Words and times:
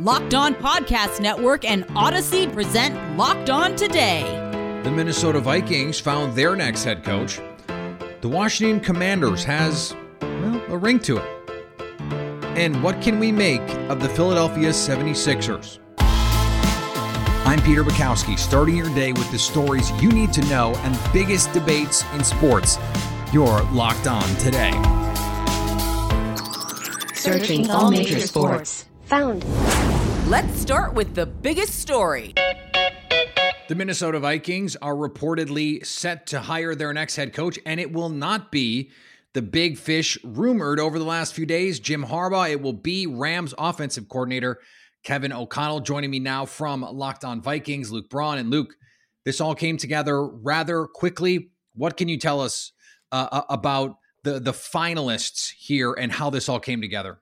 Locked 0.00 0.32
On 0.34 0.54
Podcast 0.54 1.20
Network 1.20 1.64
and 1.64 1.84
Odyssey 1.96 2.46
present 2.46 3.16
Locked 3.16 3.50
On 3.50 3.74
Today. 3.74 4.22
The 4.84 4.92
Minnesota 4.92 5.40
Vikings 5.40 5.98
found 5.98 6.34
their 6.34 6.54
next 6.54 6.84
head 6.84 7.02
coach. 7.02 7.40
The 8.20 8.28
Washington 8.28 8.78
Commanders 8.78 9.42
has, 9.42 9.96
well, 10.22 10.62
a 10.68 10.76
ring 10.76 11.00
to 11.00 11.16
it. 11.16 11.24
And 12.56 12.80
what 12.80 13.02
can 13.02 13.18
we 13.18 13.32
make 13.32 13.68
of 13.90 13.98
the 13.98 14.08
Philadelphia 14.08 14.68
76ers? 14.68 15.80
I'm 15.98 17.60
Peter 17.62 17.82
Bukowski, 17.82 18.38
starting 18.38 18.76
your 18.76 18.94
day 18.94 19.12
with 19.12 19.28
the 19.32 19.38
stories 19.38 19.90
you 20.00 20.12
need 20.12 20.32
to 20.34 20.42
know 20.42 20.76
and 20.84 20.96
biggest 21.12 21.52
debates 21.52 22.04
in 22.14 22.22
sports. 22.22 22.78
You're 23.32 23.62
locked 23.72 24.06
on 24.06 24.22
today. 24.36 24.70
Searching 27.14 27.68
all 27.68 27.90
major 27.90 28.20
sports. 28.20 28.84
Found. 29.08 29.42
Let's 30.28 30.60
start 30.60 30.92
with 30.92 31.14
the 31.14 31.24
biggest 31.24 31.78
story. 31.80 32.34
The 33.68 33.74
Minnesota 33.74 34.20
Vikings 34.20 34.76
are 34.76 34.94
reportedly 34.94 35.84
set 35.84 36.26
to 36.26 36.40
hire 36.40 36.74
their 36.74 36.92
next 36.92 37.16
head 37.16 37.32
coach, 37.32 37.58
and 37.64 37.80
it 37.80 37.90
will 37.90 38.10
not 38.10 38.52
be 38.52 38.90
the 39.32 39.40
big 39.40 39.78
fish 39.78 40.18
rumored 40.22 40.78
over 40.78 40.98
the 40.98 41.06
last 41.06 41.32
few 41.32 41.46
days, 41.46 41.80
Jim 41.80 42.04
Harbaugh. 42.04 42.50
It 42.50 42.60
will 42.60 42.74
be 42.74 43.06
Rams 43.06 43.54
offensive 43.56 44.10
coordinator 44.10 44.58
Kevin 45.04 45.32
O'Connell. 45.32 45.80
Joining 45.80 46.10
me 46.10 46.18
now 46.18 46.44
from 46.44 46.82
Locked 46.82 47.24
On 47.24 47.40
Vikings, 47.40 47.90
Luke 47.90 48.10
Braun. 48.10 48.36
And 48.36 48.50
Luke, 48.50 48.74
this 49.24 49.40
all 49.40 49.54
came 49.54 49.78
together 49.78 50.22
rather 50.22 50.86
quickly. 50.86 51.50
What 51.72 51.96
can 51.96 52.08
you 52.08 52.18
tell 52.18 52.42
us 52.42 52.72
uh, 53.10 53.40
about 53.48 53.96
the 54.24 54.38
the 54.38 54.52
finalists 54.52 55.52
here 55.56 55.94
and 55.94 56.12
how 56.12 56.28
this 56.28 56.46
all 56.46 56.60
came 56.60 56.82
together? 56.82 57.20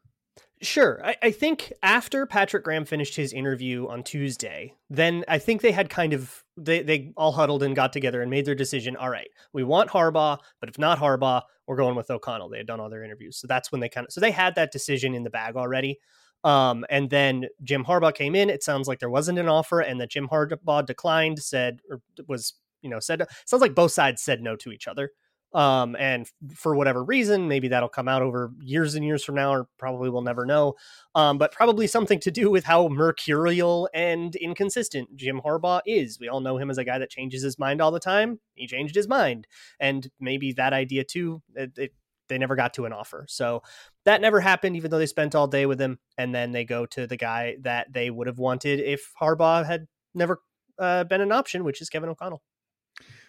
Sure. 0.63 1.05
I, 1.05 1.17
I, 1.23 1.31
think 1.33 1.71
after 1.83 2.25
Patrick 2.25 2.65
Graham 2.65 2.87
finished 2.87 3.15
his 3.15 3.35
interview 3.35 3.87
on 3.89 4.03
Tuesday, 4.03 4.73
then 4.89 5.23
I 5.29 5.39
think 5.39 5.61
they 5.61 5.73
had 5.73 5.91
kind 5.91 6.15
of 6.15 6.43
they, 6.57 6.83
they 6.83 7.13
all 7.15 7.33
huddled 7.33 7.63
and 7.63 7.77
got 7.77 7.93
together 7.93 8.23
and 8.23 8.31
made 8.31 8.47
their 8.47 8.55
decision. 8.55 8.97
All 8.97 9.11
right, 9.11 9.29
we 9.53 9.65
want 9.65 9.91
Harbaugh, 9.91 10.39
but 10.61 10.71
if 10.71 10.79
not 10.79 10.99
Harbaugh, 10.99 11.43
we're 11.67 11.77
going 11.77 11.95
with 11.95 12.11
O'Connell. 12.11 12.49
They 12.49 12.57
had 12.57 12.67
done 12.67 12.81
all 12.81 12.89
their 12.89 13.05
interviews. 13.05 13.37
So 13.37 13.47
that's 13.47 13.71
when 13.71 13.83
they 13.83 13.91
kind 13.91 14.07
of 14.07 14.13
so 14.13 14.21
they 14.21 14.31
had 14.31 14.55
that 14.55 14.73
decision 14.73 15.15
in 15.15 15.25
the 15.25 15.31
bag 15.31 15.57
already. 15.57 15.99
Um, 16.43 16.87
and 16.89 17.11
then 17.11 17.47
Jim 17.63 17.85
Harbaugh 17.85 18.15
came 18.15 18.35
in. 18.35 18.49
It 18.49 18.63
sounds 18.63 18.89
like 18.89 18.99
there 18.99 19.11
wasn't 19.11 19.39
an 19.39 19.49
offer, 19.49 19.81
and 19.81 20.01
that 20.01 20.11
Jim 20.11 20.29
Harbaugh 20.29 20.87
declined, 20.87 21.39
said 21.43 21.81
or 21.91 22.01
was, 22.29 22.55
you 22.81 22.89
know, 22.89 23.01
said 23.01 23.23
sounds 23.45 23.61
like 23.61 23.75
both 23.75 23.93
sides 23.93 24.23
said 24.23 24.41
no 24.41 24.57
to 24.57 24.71
each 24.71 24.89
other. 24.89 25.11
Um, 25.57 25.97
and 25.99 26.29
for 26.55 26.77
whatever 26.77 27.03
reason, 27.03 27.49
maybe 27.49 27.69
that'll 27.69 27.89
come 27.89 28.09
out 28.09 28.21
over 28.21 28.53
years 28.61 28.95
and 28.95 29.03
years 29.03 29.25
from 29.25 29.37
now, 29.37 29.55
or 29.55 29.69
probably 29.79 30.11
we'll 30.11 30.21
never 30.21 30.45
know. 30.45 30.75
Um, 31.15 31.39
but 31.39 31.51
probably 31.51 31.87
something 31.87 32.21
to 32.21 32.31
do 32.31 32.51
with 32.51 32.65
how 32.65 32.89
mercurial 32.89 33.89
and 33.95 34.37
inconsistent 34.37 35.17
Jim 35.17 35.41
Harbaugh 35.43 35.81
is. 35.87 36.21
We 36.21 36.29
all 36.29 36.41
know 36.41 36.59
him 36.59 36.69
as 36.69 36.77
a 36.77 36.85
guy 36.85 36.99
that 36.99 37.09
changes 37.09 37.43
his 37.43 37.59
mind 37.59 37.81
all 37.81 37.91
the 37.91 37.99
time. 37.99 38.39
He 38.55 38.67
changed 38.67 38.95
his 38.95 39.09
mind, 39.09 39.47
and 39.81 40.07
maybe 40.21 40.53
that 40.53 40.75
idea 40.75 41.05
too. 41.05 41.41
It, 41.55 41.73
it, 41.79 41.95
they 42.29 42.37
never 42.37 42.57
got 42.57 42.75
to 42.75 42.85
an 42.85 42.93
offer, 42.93 43.25
so 43.27 43.63
that 44.05 44.21
never 44.21 44.41
happened. 44.41 44.77
Even 44.77 44.91
though 44.91 44.99
they 44.99 45.07
spent 45.07 45.35
all 45.35 45.47
day 45.47 45.65
with 45.65 45.81
him, 45.81 45.99
and 46.19 46.35
then 46.35 46.53
they 46.53 46.67
go 46.67 46.85
to 46.85 47.07
the 47.07 47.17
guy 47.17 47.57
that 47.63 47.91
they 47.95 48.11
would 48.11 48.27
have 48.27 48.39
wanted 48.39 48.79
if 48.79 49.11
Harbaugh 49.19 49.65
had 49.65 49.87
never 50.13 50.43
uh, 50.79 51.05
been 51.05 51.23
an 51.23 51.33
option, 51.33 51.65
which 51.65 51.81
is 51.81 51.89
Kevin 51.89 52.11
O'Connell. 52.11 52.43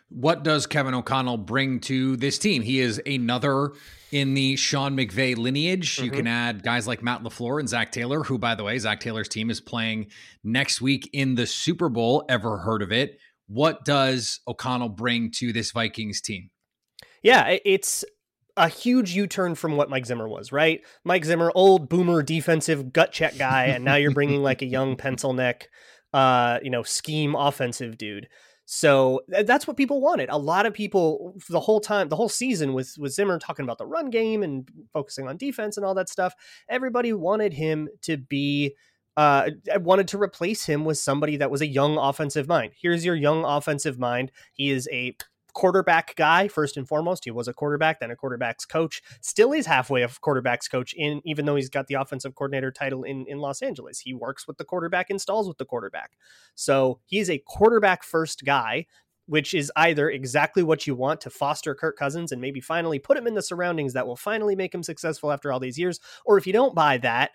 What 0.10 0.44
does 0.44 0.66
Kevin 0.66 0.94
O'Connell 0.94 1.38
bring 1.38 1.80
to 1.82 2.16
this 2.16 2.38
team? 2.38 2.62
He 2.62 2.80
is 2.80 3.02
another 3.06 3.74
in 4.12 4.34
the 4.36 4.56
Sean 4.56 4.96
McVay 4.96 5.36
lineage. 5.36 5.96
Mm-hmm. 5.96 6.06
You 6.06 6.12
can 6.12 6.28
add 6.28 6.64
guys 6.64 6.88
like 6.88 7.04
Matt 7.04 7.24
LaFleur 7.24 7.60
and 7.60 7.68
Zac 7.68 7.92
Taylor, 7.92 8.24
who, 8.24 8.38
by 8.38 8.56
the 8.56 8.64
way, 8.64 8.78
Zac 8.80 9.02
Taylor's 9.02 9.28
team 9.28 9.50
is 9.50 9.60
playing 9.60 10.08
next 10.44 10.82
week 10.82 11.10
in 11.12 11.36
the 11.36 11.46
Super 11.46 11.90
Bowl. 11.90 12.24
Ever 12.30 12.60
heard 12.60 12.82
of 12.82 12.92
it? 12.92 13.20
What 13.48 13.86
does 13.86 14.40
O'Connell 14.48 14.90
bring 14.90 15.32
to 15.32 15.52
this 15.52 15.72
Vikings 15.72 16.22
team? 16.22 16.50
Yeah, 17.22 17.58
it's 17.66 18.06
a 18.56 18.68
huge 18.68 19.12
U-turn 19.16 19.56
from 19.56 19.78
what 19.78 19.90
Mike 19.90 20.06
Zimmer 20.06 20.28
was, 20.28 20.52
right? 20.52 20.82
Mike 21.04 21.26
Zimmer, 21.26 21.52
old 21.54 21.90
boomer 21.90 22.24
defensive 22.24 22.92
gut 22.92 23.12
check 23.12 23.38
guy, 23.38 23.66
and 23.66 23.84
now 23.84 23.96
you're 23.96 24.12
bringing 24.12 24.42
like 24.42 24.62
a 24.62 24.66
young 24.66 24.96
pencil 24.98 25.34
neck, 25.34 25.70
uh, 26.14 26.60
you 26.64 26.70
know, 26.70 26.84
scheme 26.84 27.36
offensive 27.36 27.98
dude. 27.98 28.28
So 28.70 29.22
that's 29.30 29.66
what 29.66 29.78
people 29.78 30.02
wanted. 30.02 30.28
A 30.30 30.38
lot 30.38 30.66
of 30.66 30.74
people 30.74 31.34
the 31.48 31.60
whole 31.60 31.80
time, 31.80 32.10
the 32.10 32.18
whole 32.18 32.28
season 32.28 32.74
with 32.74 32.98
with 33.00 33.14
Zimmer 33.14 33.40
talking 33.40 33.64
about 33.64 33.78
the 33.78 33.86
run 33.86 34.10
game 34.10 34.44
and 34.44 34.70
focusing 34.92 35.26
on 35.26 35.38
defense 35.38 35.78
and 35.78 35.86
all 35.86 35.94
that 35.94 36.10
stuff. 36.10 36.36
Everybody 36.68 37.14
wanted 37.14 37.54
him 37.54 37.88
to 38.02 38.18
be 38.18 38.76
uh, 39.16 39.52
wanted 39.78 40.10
to 40.10 40.22
replace 40.22 40.66
him 40.66 40.84
with 40.84 40.98
somebody 40.98 41.38
that 41.38 41.50
was 41.50 41.62
a 41.62 41.66
young 41.66 41.98
offensive 41.98 42.50
mind. 42.50 42.74
Here's 42.78 43.06
your 43.06 43.16
young 43.16 43.46
offensive 43.46 43.98
mind. 43.98 44.34
He 44.52 44.70
is 44.70 44.90
a 44.92 45.16
quarterback 45.58 46.16
guy 46.16 46.48
first 46.48 46.78
and 46.78 46.88
foremost. 46.88 47.26
He 47.26 47.32
was 47.32 47.48
a 47.48 47.54
quarterback, 47.54 48.00
then 48.00 48.12
a 48.12 48.16
quarterback's 48.16 48.66
coach. 48.66 49.02
Still 49.22 49.54
is 49.54 49.66
halfway 49.66 50.04
a 50.04 50.08
quarterback's 50.08 50.68
coach 50.68 50.94
in, 50.94 51.22
even 51.26 51.46
though 51.46 51.56
he's 51.56 51.70
got 51.70 51.88
the 51.88 51.96
offensive 51.96 52.36
coordinator 52.36 52.72
title 52.72 53.04
in 53.04 53.26
in 53.28 53.40
Los 53.40 53.62
Angeles. 53.62 54.00
He 54.00 54.14
works 54.14 54.48
with 54.48 54.58
the 54.58 54.66
quarterback, 54.66 55.10
installs 55.10 55.48
with 55.48 55.58
the 55.58 55.66
quarterback. 55.66 56.12
So 56.54 57.00
he's 57.06 57.30
a 57.30 57.44
quarterback 57.46 58.04
first 58.04 58.46
guy. 58.46 58.86
Which 59.30 59.54
is 59.54 59.70
either 59.76 60.10
exactly 60.10 60.64
what 60.64 60.88
you 60.88 60.96
want 60.96 61.20
to 61.20 61.30
foster 61.30 61.76
Kirk 61.76 61.98
Cousins 61.98 62.32
and 62.32 62.40
maybe 62.40 62.62
finally 62.62 62.98
put 62.98 63.18
him 63.18 63.28
in 63.28 63.34
the 63.34 63.42
surroundings 63.42 63.92
that 63.92 64.08
will 64.08 64.16
finally 64.16 64.56
make 64.56 64.74
him 64.74 64.84
successful 64.84 65.34
after 65.34 65.52
all 65.52 65.60
these 65.60 65.78
years, 65.78 66.00
or 66.26 66.38
if 66.38 66.48
you 66.48 66.54
don't 66.54 66.74
buy 66.74 66.98
that, 67.00 67.32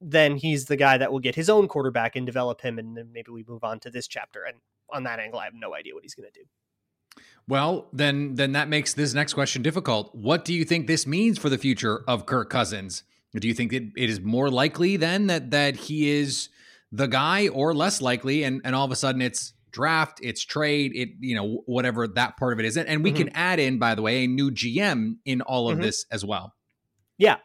then 0.00 0.36
he's 0.36 0.64
the 0.64 0.76
guy 0.76 0.96
that 0.96 1.12
will 1.12 1.20
get 1.20 1.34
his 1.34 1.50
own 1.50 1.68
quarterback 1.68 2.16
and 2.16 2.24
develop 2.24 2.62
him, 2.62 2.78
and 2.78 2.96
then 2.96 3.10
maybe 3.12 3.30
we 3.30 3.44
move 3.46 3.62
on 3.62 3.78
to 3.80 3.90
this 3.90 4.08
chapter. 4.08 4.42
And 4.44 4.56
on 4.88 5.02
that 5.04 5.20
angle, 5.20 5.38
I 5.38 5.44
have 5.44 5.52
no 5.52 5.74
idea 5.74 5.92
what 5.92 6.02
he's 6.02 6.14
going 6.14 6.30
to 6.32 6.40
do. 6.40 6.46
Well, 7.46 7.88
then 7.92 8.36
then 8.36 8.52
that 8.52 8.68
makes 8.68 8.94
this 8.94 9.12
next 9.12 9.34
question 9.34 9.62
difficult. 9.62 10.14
What 10.14 10.44
do 10.44 10.54
you 10.54 10.64
think 10.64 10.86
this 10.86 11.06
means 11.06 11.38
for 11.38 11.48
the 11.48 11.58
future 11.58 12.02
of 12.08 12.26
Kirk 12.26 12.48
Cousins? 12.48 13.02
Do 13.34 13.48
you 13.48 13.54
think 13.54 13.72
that 13.72 13.82
it 13.96 14.08
is 14.08 14.20
more 14.20 14.50
likely 14.50 14.96
then 14.96 15.26
that 15.26 15.50
that 15.50 15.76
he 15.76 16.10
is 16.10 16.48
the 16.92 17.06
guy 17.06 17.48
or 17.48 17.74
less 17.74 18.00
likely 18.00 18.44
and 18.44 18.60
and 18.64 18.74
all 18.74 18.84
of 18.84 18.92
a 18.92 18.96
sudden 18.96 19.20
it's 19.20 19.52
draft, 19.72 20.20
it's 20.22 20.42
trade, 20.44 20.92
it 20.94 21.10
you 21.20 21.34
know 21.34 21.62
whatever 21.66 22.08
that 22.08 22.36
part 22.38 22.52
of 22.52 22.60
it 22.60 22.64
is. 22.64 22.76
And 22.76 23.04
we 23.04 23.10
mm-hmm. 23.10 23.24
can 23.24 23.28
add 23.34 23.58
in 23.58 23.78
by 23.78 23.94
the 23.94 24.02
way 24.02 24.24
a 24.24 24.26
new 24.26 24.50
GM 24.50 25.16
in 25.24 25.42
all 25.42 25.68
of 25.68 25.74
mm-hmm. 25.74 25.82
this 25.82 26.06
as 26.10 26.24
well. 26.24 26.54
Yeah. 27.18 27.36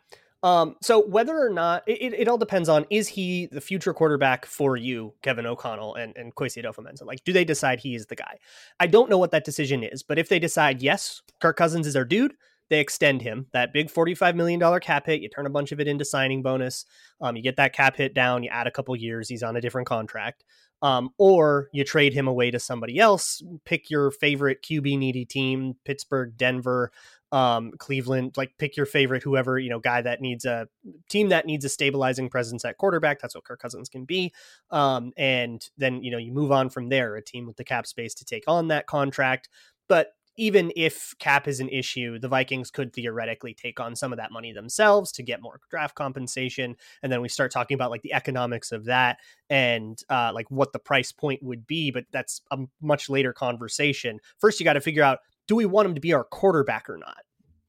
Um, 0.42 0.76
so 0.82 1.06
whether 1.06 1.38
or 1.38 1.50
not 1.50 1.84
it, 1.86 2.14
it 2.14 2.28
all 2.28 2.38
depends 2.38 2.70
on 2.70 2.86
is 2.90 3.08
he 3.10 3.48
the 3.48 3.60
future 3.60 3.94
quarterback 3.94 4.46
for 4.46 4.78
you, 4.78 5.14
Kevin 5.22 5.46
O'Connell 5.46 5.96
and, 5.96 6.16
and 6.16 6.34
Kwesi 6.34 6.64
Adofo-Mensah? 6.64 7.06
Like, 7.06 7.24
do 7.26 7.34
they 7.34 7.44
decide 7.44 7.80
he 7.80 7.96
is 7.96 8.06
the 8.06 8.16
guy? 8.16 8.38
I 8.80 8.88
don't 8.88 9.10
know 9.10 9.18
what 9.18 9.32
that 9.32 9.44
decision 9.44 9.84
is, 9.84 10.02
but 10.02 10.18
if 10.18 10.30
they 10.30 10.40
decide 10.40 10.82
yes, 10.82 11.22
Kirk 11.42 11.58
Cousins 11.58 11.88
is 11.88 11.96
our 11.96 12.06
dude, 12.06 12.36
they 12.70 12.80
extend 12.80 13.22
him 13.22 13.48
that 13.52 13.74
big 13.74 13.90
$45 13.90 14.36
million 14.36 14.80
cap 14.80 15.08
hit. 15.08 15.22
You 15.22 15.30
turn 15.30 15.46
a 15.48 15.50
bunch 15.50 15.72
of 15.72 15.80
it 15.80 15.88
into 15.88 16.06
signing 16.06 16.42
bonus. 16.42 16.86
Um, 17.20 17.36
you 17.36 17.42
get 17.42 17.58
that 17.58 17.74
cap 17.74 17.98
hit 17.98 18.14
down, 18.14 18.44
you 18.44 18.50
add 18.50 18.68
a 18.68 18.72
couple 18.72 18.96
years, 18.96 19.28
he's 19.28 19.44
on 19.44 19.56
a 19.56 19.62
different 19.62 19.88
contract. 19.88 20.46
Um, 20.82 21.10
or 21.18 21.68
you 21.74 21.84
trade 21.84 22.14
him 22.14 22.30
away 22.30 22.52
to 22.52 22.60
somebody 22.60 23.00
else, 23.00 23.44
pick 23.66 23.90
your 23.90 24.12
favorite 24.12 24.64
QB 24.64 24.98
needy 24.98 25.26
team, 25.26 25.76
Pittsburgh, 25.84 26.38
Denver, 26.38 26.94
um, 27.32 27.72
Cleveland, 27.78 28.34
like 28.38 28.58
pick 28.58 28.76
your 28.76 28.86
favorite, 28.86 29.24
whoever, 29.24 29.60
you 29.60 29.70
know, 29.70 29.80
guy 29.80 30.02
that 30.02 30.22
needs 30.22 30.46
a 30.46 30.68
team 31.10 31.30
that 31.30 31.46
needs 31.46 31.66
a 31.66 31.70
stabilizing 31.70 32.30
presence 32.30 32.66
at 32.66 32.78
quarterback. 32.78 33.20
That's 33.20 33.36
what 33.36 33.44
Kirk 33.44 33.62
Cousins 33.62 33.90
can 33.90 34.06
be. 34.06 34.34
Um, 34.72 35.12
and 35.18 35.68
then, 35.78 36.04
you 36.04 36.12
know, 36.12 36.18
you 36.18 36.32
move 36.32 36.52
on 36.52 36.70
from 36.70 36.90
there, 36.90 37.16
a 37.16 37.24
team 37.24 37.46
with 37.46 37.58
the 37.58 37.64
cap 37.64 37.86
space 37.86 38.14
to 38.16 38.26
take 38.26 38.46
on 38.48 38.70
that 38.70 38.88
contract. 38.88 39.50
But 39.88 40.14
even 40.40 40.72
if 40.78 41.14
cap 41.20 41.50
is 41.50 41.60
an 41.60 41.68
issue, 41.68 42.18
the 42.18 42.30
Vikings 42.30 42.72
could 42.72 42.94
theoretically 42.94 43.54
take 43.54 43.78
on 43.78 43.94
some 43.94 44.14
of 44.14 44.18
that 44.18 44.32
money 44.32 44.54
themselves 44.54 45.12
to 45.12 45.22
get 45.22 45.42
more 45.42 45.60
draft 45.70 45.96
compensation. 45.96 46.78
And 47.04 47.12
then 47.12 47.20
we 47.20 47.28
start 47.28 47.52
talking 47.52 47.76
about 47.76 47.92
like 47.92 48.04
the 48.04 48.14
economics 48.14 48.72
of 48.72 48.86
that 48.86 49.18
and 49.50 50.02
uh, 50.10 50.32
like 50.34 50.50
what 50.50 50.72
the 50.72 50.80
price 50.80 51.12
point 51.12 51.44
would 51.44 51.68
be. 51.68 51.92
But 51.92 52.06
that's 52.12 52.42
a 52.52 52.60
much 52.82 53.10
later 53.10 53.34
conversation. 53.34 54.20
First, 54.38 54.62
you 54.62 54.64
got 54.64 54.74
to 54.74 54.82
figure 54.82 55.04
out 55.04 55.20
do 55.50 55.56
we 55.56 55.66
want 55.66 55.88
him 55.88 55.96
to 55.96 56.02
be 56.02 56.14
our 56.14 56.24
quarterback 56.24 56.90
or 56.90 56.98
not? 56.98 57.18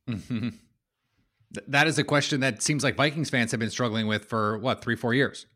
Mm-hmm. 0.08 0.50
That 1.66 1.86
is 1.86 1.98
a 1.98 2.04
question 2.04 2.40
that 2.40 2.62
seems 2.62 2.84
like 2.84 2.94
Vikings 2.94 3.30
fans 3.30 3.50
have 3.50 3.58
been 3.58 3.70
struggling 3.70 4.06
with 4.06 4.26
for 4.26 4.58
what, 4.58 4.82
three, 4.82 4.94
four 4.94 5.14
years? 5.14 5.46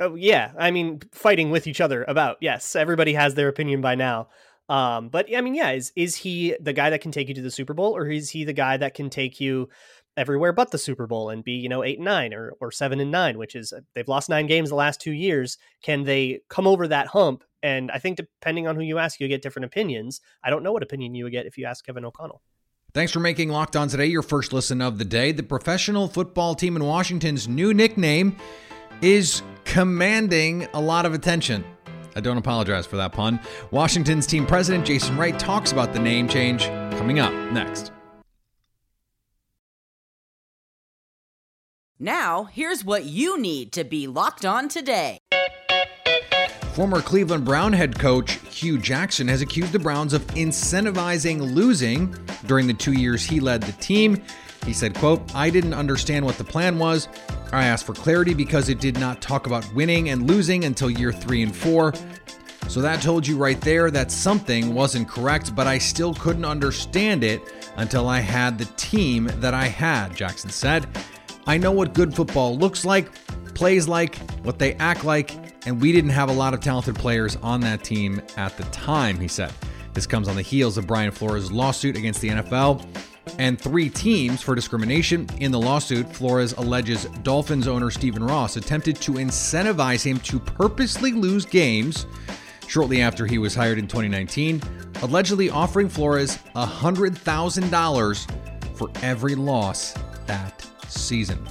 Oh, 0.00 0.14
yeah. 0.14 0.52
I 0.56 0.70
mean, 0.70 1.00
fighting 1.12 1.50
with 1.50 1.66
each 1.66 1.80
other 1.80 2.04
about, 2.06 2.36
yes, 2.40 2.76
everybody 2.76 3.12
has 3.14 3.34
their 3.34 3.48
opinion 3.48 3.80
by 3.80 3.96
now. 3.96 4.28
Um, 4.68 5.08
but 5.08 5.34
I 5.34 5.40
mean, 5.40 5.54
yeah, 5.54 5.70
is 5.70 5.92
is 5.96 6.14
he 6.14 6.54
the 6.60 6.74
guy 6.74 6.90
that 6.90 7.00
can 7.00 7.10
take 7.10 7.28
you 7.28 7.34
to 7.34 7.42
the 7.42 7.50
Super 7.50 7.72
Bowl, 7.72 7.96
or 7.96 8.06
is 8.06 8.30
he 8.30 8.44
the 8.44 8.52
guy 8.52 8.76
that 8.76 8.94
can 8.94 9.08
take 9.08 9.40
you 9.40 9.70
everywhere 10.14 10.52
but 10.52 10.70
the 10.70 10.78
Super 10.78 11.06
Bowl 11.06 11.30
and 11.30 11.42
be, 11.42 11.52
you 11.52 11.70
know, 11.70 11.82
eight 11.82 11.96
and 11.96 12.04
nine 12.04 12.34
or 12.34 12.52
or 12.60 12.70
seven 12.70 13.00
and 13.00 13.10
nine, 13.10 13.38
which 13.38 13.56
is 13.56 13.72
uh, 13.72 13.80
they've 13.94 14.08
lost 14.08 14.28
nine 14.28 14.46
games 14.46 14.68
the 14.68 14.74
last 14.74 15.00
two 15.00 15.12
years. 15.12 15.56
Can 15.82 16.04
they 16.04 16.40
come 16.50 16.66
over 16.66 16.86
that 16.86 17.06
hump 17.06 17.44
and 17.62 17.90
I 17.90 17.98
think 17.98 18.16
depending 18.16 18.66
on 18.66 18.76
who 18.76 18.82
you 18.82 18.98
ask, 18.98 19.20
you 19.20 19.28
get 19.28 19.42
different 19.42 19.66
opinions. 19.66 20.20
I 20.42 20.50
don't 20.50 20.62
know 20.62 20.72
what 20.72 20.82
opinion 20.82 21.14
you 21.14 21.24
would 21.24 21.32
get 21.32 21.46
if 21.46 21.58
you 21.58 21.66
ask 21.66 21.84
Kevin 21.84 22.04
O'Connell. 22.04 22.42
Thanks 22.94 23.12
for 23.12 23.20
making 23.20 23.50
Locked 23.50 23.76
On 23.76 23.88
today 23.88 24.06
your 24.06 24.22
first 24.22 24.52
listen 24.52 24.80
of 24.80 24.98
the 24.98 25.04
day. 25.04 25.32
The 25.32 25.42
professional 25.42 26.08
football 26.08 26.54
team 26.54 26.74
in 26.74 26.84
Washington's 26.84 27.46
new 27.46 27.74
nickname 27.74 28.36
is 29.02 29.42
commanding 29.64 30.66
a 30.72 30.80
lot 30.80 31.04
of 31.04 31.12
attention. 31.12 31.64
I 32.16 32.20
don't 32.20 32.38
apologize 32.38 32.86
for 32.86 32.96
that 32.96 33.12
pun. 33.12 33.38
Washington's 33.70 34.26
team 34.26 34.46
president, 34.46 34.86
Jason 34.86 35.16
Wright, 35.16 35.38
talks 35.38 35.70
about 35.70 35.92
the 35.92 36.00
name 36.00 36.28
change 36.28 36.64
coming 36.96 37.20
up 37.20 37.32
next. 37.52 37.92
Now, 42.00 42.44
here's 42.44 42.84
what 42.84 43.04
you 43.04 43.40
need 43.40 43.72
to 43.72 43.82
be 43.82 44.06
locked 44.06 44.44
on 44.44 44.68
today. 44.68 45.18
Former 46.78 47.02
Cleveland 47.02 47.44
Brown 47.44 47.72
head 47.72 47.98
coach 47.98 48.34
Hue 48.54 48.78
Jackson 48.78 49.26
has 49.26 49.42
accused 49.42 49.72
the 49.72 49.80
Browns 49.80 50.12
of 50.12 50.24
incentivizing 50.28 51.52
losing 51.52 52.14
during 52.46 52.68
the 52.68 52.72
two 52.72 52.92
years 52.92 53.24
he 53.24 53.40
led 53.40 53.64
the 53.64 53.72
team. 53.82 54.22
He 54.64 54.72
said, 54.72 54.94
quote, 54.94 55.34
I 55.34 55.50
didn't 55.50 55.74
understand 55.74 56.24
what 56.24 56.38
the 56.38 56.44
plan 56.44 56.78
was. 56.78 57.08
I 57.50 57.64
asked 57.64 57.84
for 57.84 57.94
clarity 57.94 58.32
because 58.32 58.68
it 58.68 58.78
did 58.78 58.96
not 59.00 59.20
talk 59.20 59.48
about 59.48 59.66
winning 59.74 60.10
and 60.10 60.28
losing 60.28 60.66
until 60.66 60.88
year 60.88 61.10
three 61.10 61.42
and 61.42 61.52
four. 61.52 61.94
So 62.68 62.80
that 62.80 63.02
told 63.02 63.26
you 63.26 63.36
right 63.36 63.60
there 63.60 63.90
that 63.90 64.12
something 64.12 64.72
wasn't 64.72 65.08
correct, 65.08 65.56
but 65.56 65.66
I 65.66 65.78
still 65.78 66.14
couldn't 66.14 66.44
understand 66.44 67.24
it 67.24 67.42
until 67.76 68.08
I 68.08 68.20
had 68.20 68.56
the 68.56 68.66
team 68.76 69.28
that 69.38 69.52
I 69.52 69.64
had, 69.64 70.14
Jackson 70.14 70.50
said. 70.50 70.86
I 71.44 71.58
know 71.58 71.72
what 71.72 71.92
good 71.92 72.14
football 72.14 72.56
looks 72.56 72.84
like, 72.84 73.10
plays 73.54 73.88
like, 73.88 74.14
what 74.44 74.60
they 74.60 74.74
act 74.74 75.02
like, 75.02 75.47
and 75.68 75.80
we 75.82 75.92
didn't 75.92 76.10
have 76.10 76.30
a 76.30 76.32
lot 76.32 76.54
of 76.54 76.60
talented 76.60 76.94
players 76.94 77.36
on 77.36 77.60
that 77.60 77.84
team 77.84 78.22
at 78.38 78.56
the 78.56 78.62
time, 78.64 79.20
he 79.20 79.28
said. 79.28 79.52
This 79.92 80.06
comes 80.06 80.26
on 80.26 80.34
the 80.34 80.40
heels 80.40 80.78
of 80.78 80.86
Brian 80.86 81.10
Flores' 81.10 81.52
lawsuit 81.52 81.94
against 81.94 82.22
the 82.22 82.30
NFL 82.30 82.86
and 83.38 83.60
three 83.60 83.90
teams 83.90 84.40
for 84.40 84.54
discrimination. 84.54 85.28
In 85.40 85.52
the 85.52 85.58
lawsuit, 85.58 86.10
Flores 86.10 86.54
alleges 86.54 87.04
Dolphins 87.22 87.68
owner 87.68 87.90
Stephen 87.90 88.24
Ross 88.24 88.56
attempted 88.56 88.96
to 89.02 89.12
incentivize 89.12 90.02
him 90.02 90.18
to 90.20 90.40
purposely 90.40 91.12
lose 91.12 91.44
games 91.44 92.06
shortly 92.66 93.02
after 93.02 93.26
he 93.26 93.36
was 93.36 93.54
hired 93.54 93.78
in 93.78 93.86
2019, 93.86 94.62
allegedly 95.02 95.50
offering 95.50 95.90
Flores 95.90 96.38
$100,000 96.56 98.74
for 98.74 98.88
every 99.02 99.34
loss 99.34 99.92
that 100.24 100.66
season. 100.88 101.46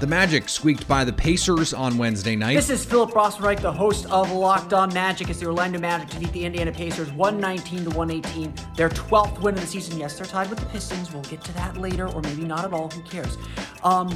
The 0.00 0.06
Magic 0.08 0.48
squeaked 0.48 0.88
by 0.88 1.04
the 1.04 1.12
Pacers 1.12 1.72
on 1.72 1.96
Wednesday 1.96 2.34
night. 2.34 2.54
This 2.54 2.68
is 2.68 2.84
Philip 2.84 3.12
Rossman-Reich, 3.12 3.62
the 3.62 3.72
host 3.72 4.06
of 4.10 4.30
Locked 4.32 4.72
On 4.72 4.92
Magic, 4.92 5.30
as 5.30 5.38
the 5.38 5.46
Orlando 5.46 5.78
Magic 5.78 6.10
defeat 6.10 6.32
the 6.32 6.44
Indiana 6.44 6.72
Pacers 6.72 7.10
119 7.12 7.84
to 7.84 7.96
118, 7.96 8.52
their 8.76 8.88
12th 8.88 9.40
win 9.40 9.54
of 9.54 9.60
the 9.60 9.66
season. 9.66 9.98
Yes, 9.98 10.18
they're 10.18 10.26
tied 10.26 10.50
with 10.50 10.58
the 10.58 10.66
Pistons. 10.66 11.12
We'll 11.12 11.22
get 11.22 11.42
to 11.44 11.52
that 11.54 11.76
later, 11.76 12.08
or 12.08 12.20
maybe 12.22 12.42
not 12.42 12.64
at 12.64 12.72
all. 12.72 12.90
Who 12.90 13.02
cares? 13.02 13.38
Um, 13.84 14.08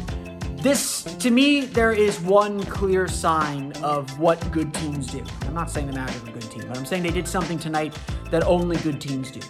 this, 0.56 1.04
to 1.04 1.30
me, 1.30 1.60
there 1.60 1.92
is 1.92 2.20
one 2.20 2.62
clear 2.64 3.06
sign 3.06 3.72
of 3.82 4.19
what 4.19 4.50
good 4.50 4.75
teams 4.75 5.06
do. 5.06 5.25
I'm 5.42 5.54
not 5.54 5.70
saying 5.70 5.86
the 5.86 5.92
Magic 5.92 6.26
are 6.26 6.30
a 6.30 6.32
good 6.32 6.50
team, 6.50 6.64
but 6.66 6.76
I'm 6.76 6.86
saying 6.86 7.04
they 7.04 7.12
did 7.12 7.28
something 7.28 7.58
tonight 7.58 7.96
that 8.30 8.42
only 8.42 8.76
good 8.78 9.00
teams 9.00 9.30
do. 9.30 9.40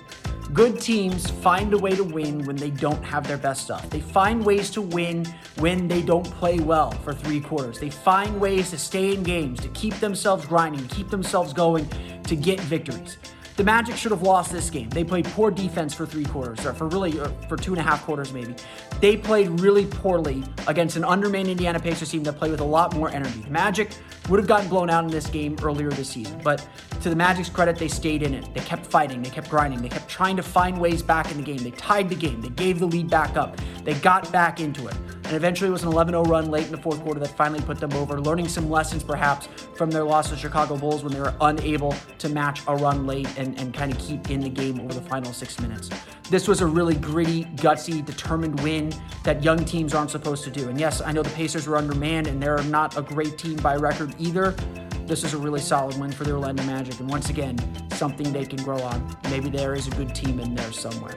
Good 0.54 0.80
teams 0.80 1.28
find 1.28 1.74
a 1.74 1.78
way 1.78 1.94
to 1.94 2.02
win 2.02 2.46
when 2.46 2.56
they 2.56 2.70
don't 2.70 3.02
have 3.04 3.28
their 3.28 3.36
best 3.36 3.64
stuff. 3.64 3.88
They 3.90 4.00
find 4.00 4.42
ways 4.44 4.70
to 4.70 4.80
win 4.80 5.26
when 5.58 5.88
they 5.88 6.00
don't 6.00 6.24
play 6.24 6.58
well 6.58 6.90
for 6.90 7.12
three 7.12 7.40
quarters. 7.40 7.78
They 7.78 7.90
find 7.90 8.40
ways 8.40 8.70
to 8.70 8.78
stay 8.78 9.12
in 9.12 9.22
games, 9.22 9.60
to 9.60 9.68
keep 9.68 9.94
themselves 10.00 10.46
grinding, 10.46 10.88
keep 10.88 11.10
themselves 11.10 11.52
going, 11.52 11.86
to 12.22 12.34
get 12.34 12.60
victories. 12.60 13.18
The 13.58 13.64
Magic 13.64 13.96
should 13.96 14.12
have 14.12 14.22
lost 14.22 14.52
this 14.52 14.70
game. 14.70 14.88
They 14.88 15.02
played 15.02 15.24
poor 15.24 15.50
defense 15.50 15.92
for 15.92 16.06
three 16.06 16.24
quarters, 16.24 16.64
or 16.64 16.72
for 16.72 16.86
really, 16.86 17.18
or 17.18 17.28
for 17.48 17.56
two 17.56 17.72
and 17.72 17.80
a 17.80 17.82
half 17.82 18.04
quarters 18.04 18.32
maybe. 18.32 18.54
They 19.00 19.16
played 19.16 19.48
really 19.60 19.84
poorly 19.84 20.44
against 20.68 20.94
an 20.94 21.02
undermanned 21.02 21.48
Indiana 21.48 21.80
Pacers 21.80 22.08
team 22.08 22.22
that 22.22 22.34
played 22.34 22.52
with 22.52 22.60
a 22.60 22.64
lot 22.64 22.94
more 22.94 23.10
energy. 23.10 23.40
The 23.40 23.50
Magic 23.50 23.90
would 24.28 24.38
have 24.38 24.46
gotten 24.46 24.68
blown 24.68 24.90
out 24.90 25.02
in 25.02 25.10
this 25.10 25.26
game 25.26 25.56
earlier 25.60 25.90
this 25.90 26.08
season, 26.08 26.40
but 26.44 26.64
to 27.00 27.10
the 27.10 27.16
Magic's 27.16 27.48
credit, 27.48 27.74
they 27.74 27.88
stayed 27.88 28.22
in 28.22 28.32
it. 28.32 28.48
They 28.54 28.60
kept 28.60 28.86
fighting, 28.86 29.22
they 29.22 29.30
kept 29.30 29.50
grinding, 29.50 29.82
they 29.82 29.88
kept 29.88 30.08
trying 30.08 30.36
to 30.36 30.42
find 30.44 30.80
ways 30.80 31.02
back 31.02 31.28
in 31.32 31.36
the 31.36 31.42
game. 31.42 31.58
They 31.58 31.72
tied 31.72 32.08
the 32.08 32.14
game, 32.14 32.40
they 32.40 32.50
gave 32.50 32.78
the 32.78 32.86
lead 32.86 33.10
back 33.10 33.36
up, 33.36 33.56
they 33.82 33.94
got 33.94 34.30
back 34.30 34.60
into 34.60 34.86
it. 34.86 34.94
And 35.28 35.36
eventually 35.36 35.68
it 35.68 35.72
was 35.72 35.82
an 35.82 35.90
11 35.90 36.12
0 36.12 36.22
run 36.24 36.50
late 36.50 36.64
in 36.64 36.72
the 36.72 36.78
fourth 36.78 37.02
quarter 37.02 37.20
that 37.20 37.36
finally 37.36 37.60
put 37.60 37.78
them 37.78 37.92
over, 37.92 38.18
learning 38.18 38.48
some 38.48 38.70
lessons 38.70 39.02
perhaps 39.02 39.46
from 39.76 39.90
their 39.90 40.02
loss 40.02 40.30
to 40.30 40.36
Chicago 40.36 40.78
Bulls 40.78 41.04
when 41.04 41.12
they 41.12 41.20
were 41.20 41.34
unable 41.42 41.94
to 42.16 42.30
match 42.30 42.62
a 42.66 42.74
run 42.74 43.06
late 43.06 43.28
and, 43.36 43.60
and 43.60 43.74
kind 43.74 43.92
of 43.92 43.98
keep 43.98 44.30
in 44.30 44.40
the 44.40 44.48
game 44.48 44.80
over 44.80 44.94
the 44.94 45.02
final 45.02 45.30
six 45.34 45.60
minutes. 45.60 45.90
This 46.30 46.48
was 46.48 46.62
a 46.62 46.66
really 46.66 46.94
gritty, 46.94 47.44
gutsy, 47.56 48.02
determined 48.02 48.58
win 48.60 48.90
that 49.22 49.44
young 49.44 49.66
teams 49.66 49.92
aren't 49.92 50.10
supposed 50.10 50.44
to 50.44 50.50
do. 50.50 50.70
And 50.70 50.80
yes, 50.80 51.02
I 51.02 51.12
know 51.12 51.22
the 51.22 51.28
Pacers 51.30 51.66
were 51.66 51.76
undermanned 51.76 52.26
and 52.26 52.42
they're 52.42 52.62
not 52.62 52.96
a 52.96 53.02
great 53.02 53.36
team 53.36 53.56
by 53.56 53.76
record 53.76 54.14
either. 54.18 54.52
This 55.04 55.24
is 55.24 55.34
a 55.34 55.38
really 55.38 55.60
solid 55.60 55.98
win 56.00 56.10
for 56.10 56.24
the 56.24 56.32
Orlando 56.32 56.62
Magic. 56.62 57.00
And 57.00 57.10
once 57.10 57.28
again, 57.28 57.58
something 57.90 58.32
they 58.32 58.46
can 58.46 58.62
grow 58.62 58.80
on. 58.80 59.14
Maybe 59.24 59.50
there 59.50 59.74
is 59.74 59.88
a 59.88 59.90
good 59.90 60.14
team 60.14 60.40
in 60.40 60.54
there 60.54 60.72
somewhere. 60.72 61.14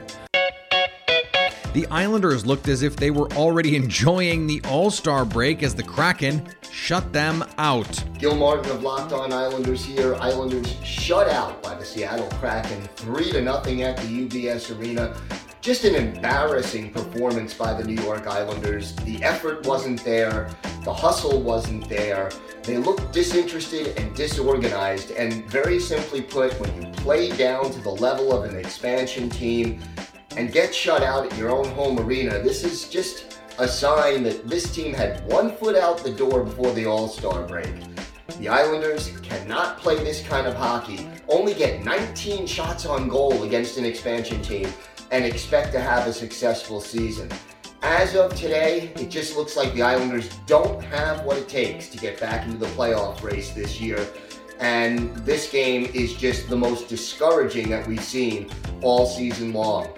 The 1.72 1.86
Islanders 1.86 2.44
looked 2.44 2.68
as 2.68 2.82
if 2.82 2.96
they 2.96 3.10
were 3.10 3.32
already 3.32 3.76
enjoying 3.76 4.46
the 4.46 4.60
All 4.68 4.90
Star 4.90 5.24
break 5.24 5.62
as 5.62 5.74
the 5.74 5.82
Kraken 5.82 6.46
shut 6.70 7.14
them 7.14 7.42
out. 7.56 8.04
Gil 8.18 8.36
Martin 8.36 8.70
of 8.72 8.82
Locked 8.82 9.14
On 9.14 9.32
Islanders 9.32 9.82
here. 9.82 10.14
Islanders 10.16 10.76
shut 10.84 11.30
out 11.30 11.62
by 11.62 11.74
the 11.74 11.84
Seattle 11.84 12.28
Kraken 12.38 12.82
3 12.96 13.32
to 13.32 13.40
nothing 13.40 13.82
at 13.84 13.96
the 13.96 14.26
UBS 14.28 14.78
Arena. 14.78 15.16
Just 15.62 15.84
an 15.84 15.94
embarrassing 15.94 16.92
performance 16.92 17.54
by 17.54 17.72
the 17.72 17.84
New 17.84 18.02
York 18.02 18.26
Islanders. 18.26 18.94
The 18.96 19.22
effort 19.22 19.64
wasn't 19.64 20.04
there, 20.04 20.50
the 20.84 20.92
hustle 20.92 21.40
wasn't 21.40 21.88
there. 21.88 22.30
They 22.64 22.76
looked 22.76 23.12
disinterested 23.12 23.96
and 23.96 24.14
disorganized. 24.14 25.12
And 25.12 25.46
very 25.46 25.80
simply 25.80 26.20
put, 26.20 26.52
when 26.60 26.82
you 26.82 26.92
play 26.92 27.34
down 27.34 27.70
to 27.70 27.80
the 27.80 27.90
level 27.90 28.30
of 28.30 28.44
an 28.44 28.56
expansion 28.56 29.30
team, 29.30 29.80
and 30.36 30.52
get 30.52 30.74
shut 30.74 31.02
out 31.02 31.30
at 31.30 31.38
your 31.38 31.50
own 31.50 31.68
home 31.72 31.98
arena, 31.98 32.38
this 32.42 32.64
is 32.64 32.88
just 32.88 33.38
a 33.58 33.68
sign 33.68 34.22
that 34.22 34.48
this 34.48 34.74
team 34.74 34.94
had 34.94 35.24
one 35.26 35.54
foot 35.56 35.76
out 35.76 35.98
the 35.98 36.10
door 36.10 36.42
before 36.42 36.72
the 36.72 36.86
All 36.86 37.08
Star 37.08 37.46
break. 37.46 37.72
The 38.38 38.48
Islanders 38.48 39.16
cannot 39.22 39.78
play 39.78 39.96
this 39.96 40.26
kind 40.26 40.46
of 40.46 40.54
hockey, 40.54 41.06
only 41.28 41.54
get 41.54 41.84
19 41.84 42.46
shots 42.46 42.86
on 42.86 43.08
goal 43.08 43.42
against 43.42 43.76
an 43.76 43.84
expansion 43.84 44.40
team, 44.42 44.68
and 45.10 45.24
expect 45.24 45.72
to 45.72 45.80
have 45.80 46.06
a 46.06 46.12
successful 46.12 46.80
season. 46.80 47.28
As 47.82 48.14
of 48.14 48.34
today, 48.34 48.92
it 48.96 49.10
just 49.10 49.36
looks 49.36 49.56
like 49.56 49.74
the 49.74 49.82
Islanders 49.82 50.28
don't 50.46 50.82
have 50.84 51.24
what 51.24 51.36
it 51.36 51.48
takes 51.48 51.88
to 51.88 51.98
get 51.98 52.18
back 52.18 52.46
into 52.46 52.56
the 52.56 52.66
playoff 52.66 53.22
race 53.22 53.50
this 53.50 53.80
year. 53.80 54.06
And 54.60 55.14
this 55.18 55.50
game 55.50 55.90
is 55.92 56.14
just 56.14 56.48
the 56.48 56.56
most 56.56 56.88
discouraging 56.88 57.68
that 57.70 57.86
we've 57.86 58.02
seen 58.02 58.48
all 58.80 59.04
season 59.04 59.52
long 59.52 59.88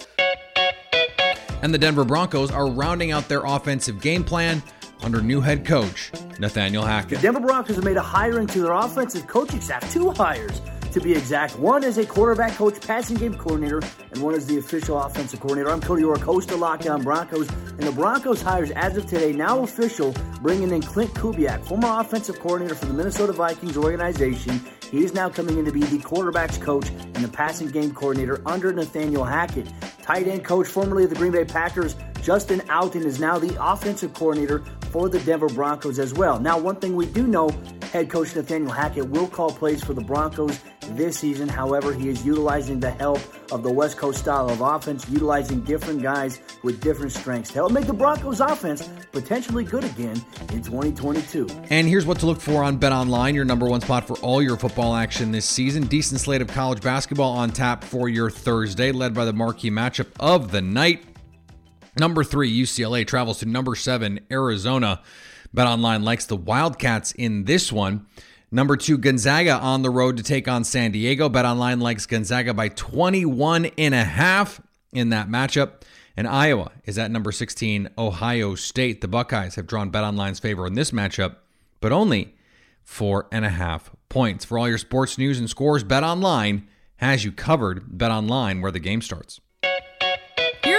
and 1.65 1.73
the 1.73 1.79
Denver 1.79 2.05
Broncos 2.05 2.51
are 2.51 2.67
rounding 2.67 3.11
out 3.11 3.27
their 3.27 3.43
offensive 3.43 3.99
game 3.99 4.23
plan 4.23 4.61
under 5.01 5.19
new 5.19 5.41
head 5.41 5.65
coach 5.65 6.11
Nathaniel 6.37 6.85
Hackett. 6.85 7.17
The 7.17 7.23
Denver 7.23 7.39
Broncos 7.39 7.77
have 7.77 7.83
made 7.83 7.97
a 7.97 8.03
hire 8.03 8.39
into 8.39 8.61
their 8.61 8.73
offensive 8.73 9.25
coaching 9.25 9.59
staff, 9.61 9.91
two 9.91 10.11
hires 10.11 10.61
to 10.95 11.01
be 11.01 11.11
exact. 11.11 11.59
One 11.59 11.83
is 11.83 11.97
a 11.97 12.05
quarterback 12.05 12.53
coach, 12.53 12.79
passing 12.79 13.17
game 13.17 13.37
coordinator, 13.37 13.81
and 14.11 14.23
one 14.23 14.33
is 14.33 14.47
the 14.47 14.57
official 14.59 14.97
offensive 14.97 15.41
coordinator. 15.41 15.69
I'm 15.69 15.81
Cody 15.81 16.03
Roark, 16.03 16.21
host 16.21 16.51
of 16.51 16.59
Locked 16.59 16.87
On 16.87 17.03
Broncos, 17.03 17.49
and 17.49 17.83
the 17.83 17.91
Broncos 17.91 18.41
hires 18.41 18.71
as 18.71 18.95
of 18.95 19.05
today, 19.05 19.33
now 19.33 19.59
official, 19.59 20.15
bringing 20.41 20.71
in 20.71 20.81
Clint 20.81 21.13
Kubiak, 21.13 21.65
former 21.65 21.99
offensive 21.99 22.39
coordinator 22.39 22.75
for 22.75 22.85
the 22.85 22.93
Minnesota 22.93 23.33
Vikings 23.33 23.75
organization. 23.75 24.65
He 24.89 25.03
is 25.03 25.13
now 25.13 25.27
coming 25.27 25.57
in 25.57 25.65
to 25.65 25.71
be 25.73 25.81
the 25.81 25.97
quarterbacks 25.97 26.61
coach 26.61 26.87
and 26.89 27.15
the 27.17 27.27
passing 27.27 27.67
game 27.67 27.93
coordinator 27.93 28.41
under 28.45 28.71
Nathaniel 28.71 29.25
Hackett. 29.25 29.67
Tight 30.01 30.29
end 30.29 30.45
coach, 30.45 30.67
formerly 30.67 31.03
of 31.03 31.09
the 31.09 31.17
Green 31.17 31.33
Bay 31.33 31.43
Packers, 31.43 31.97
Justin 32.21 32.61
Outten 32.61 33.03
is 33.03 33.19
now 33.19 33.37
the 33.37 33.57
offensive 33.61 34.13
coordinator 34.13 34.63
for 34.95 35.09
the 35.09 35.19
Denver 35.19 35.49
Broncos 35.49 35.99
as 35.99 36.13
well. 36.13 36.39
Now, 36.39 36.57
one 36.57 36.77
thing 36.77 36.95
we 36.95 37.05
do 37.05 37.27
know, 37.27 37.49
head 37.91 38.09
coach 38.09 38.33
Nathaniel 38.33 38.71
Hackett 38.71 39.09
will 39.09 39.27
call 39.27 39.51
plays 39.51 39.83
for 39.83 39.93
the 39.93 39.99
Broncos 39.99 40.57
this 40.91 41.19
season. 41.19 41.49
However, 41.49 41.91
he 41.91 42.07
is 42.07 42.25
utilizing 42.25 42.79
the 42.79 42.91
help 42.91 43.19
of 43.51 43.61
the 43.61 43.69
West 43.69 43.97
Coast 43.97 44.19
style 44.19 44.49
of 44.49 44.61
offense, 44.61 45.05
utilizing 45.09 45.59
different 45.65 46.01
guys 46.01 46.39
with 46.63 46.79
different 46.79 47.11
strengths 47.11 47.49
to 47.49 47.55
help 47.55 47.73
make 47.73 47.87
the 47.87 47.93
Broncos 47.93 48.39
offense 48.39 48.87
potentially 49.11 49.65
good 49.65 49.83
again 49.83 50.15
in 50.53 50.63
2022. 50.63 51.45
And 51.69 51.89
here's 51.89 52.05
what 52.05 52.19
to 52.19 52.25
look 52.25 52.39
for 52.39 52.63
on 52.63 52.77
Bet 52.77 52.93
Online, 52.93 53.35
your 53.35 53.43
number 53.43 53.67
one 53.67 53.81
spot 53.81 54.07
for 54.07 54.17
all 54.19 54.41
your 54.41 54.55
football 54.55 54.95
action 54.95 55.33
this 55.33 55.45
season. 55.45 55.87
Decent 55.87 56.21
slate 56.21 56.41
of 56.41 56.47
college 56.47 56.81
basketball 56.81 57.33
on 57.33 57.49
tap 57.49 57.83
for 57.83 58.07
your 58.07 58.29
Thursday, 58.29 58.93
led 58.93 59.13
by 59.13 59.25
the 59.25 59.33
marquee 59.33 59.69
matchup 59.69 60.07
of 60.21 60.51
the 60.51 60.61
night. 60.61 61.03
Number 61.97 62.23
three, 62.23 62.51
UCLA 62.61 63.07
travels 63.07 63.39
to 63.39 63.45
number 63.45 63.75
seven, 63.75 64.19
Arizona. 64.31 65.01
BetOnline 65.55 66.03
likes 66.03 66.25
the 66.25 66.35
Wildcats 66.35 67.13
in 67.13 67.45
this 67.45 67.71
one. 67.71 68.05
Number 68.51 68.77
two, 68.77 68.97
Gonzaga 68.97 69.57
on 69.57 69.81
the 69.81 69.89
road 69.89 70.17
to 70.17 70.23
take 70.23 70.47
on 70.47 70.63
San 70.63 70.91
Diego. 70.91 71.29
BetOnline 71.29 71.81
likes 71.81 72.05
Gonzaga 72.05 72.53
by 72.53 72.69
21 72.69 73.67
and 73.77 73.95
a 73.95 74.03
half 74.03 74.61
in 74.91 75.09
that 75.09 75.29
matchup. 75.29 75.81
And 76.17 76.27
Iowa 76.27 76.71
is 76.85 76.97
at 76.97 77.11
number 77.11 77.31
16, 77.31 77.89
Ohio 77.97 78.55
State. 78.55 79.01
The 79.01 79.07
Buckeyes 79.07 79.55
have 79.55 79.67
drawn 79.67 79.91
BetOnline's 79.91 80.39
favor 80.39 80.65
in 80.67 80.73
this 80.73 80.91
matchup, 80.91 81.37
but 81.81 81.91
only 81.91 82.35
four 82.83 83.27
and 83.31 83.43
a 83.43 83.49
half 83.49 83.91
points. 84.07 84.45
For 84.45 84.57
all 84.57 84.69
your 84.69 84.77
sports 84.77 85.17
news 85.17 85.39
and 85.39 85.49
scores, 85.49 85.83
Bet 85.83 86.03
Online 86.03 86.67
has 86.97 87.25
you 87.25 87.31
covered. 87.31 87.97
Bet 87.97 88.11
Online, 88.11 88.61
where 88.61 88.71
the 88.71 88.79
game 88.79 89.01
starts. 89.01 89.41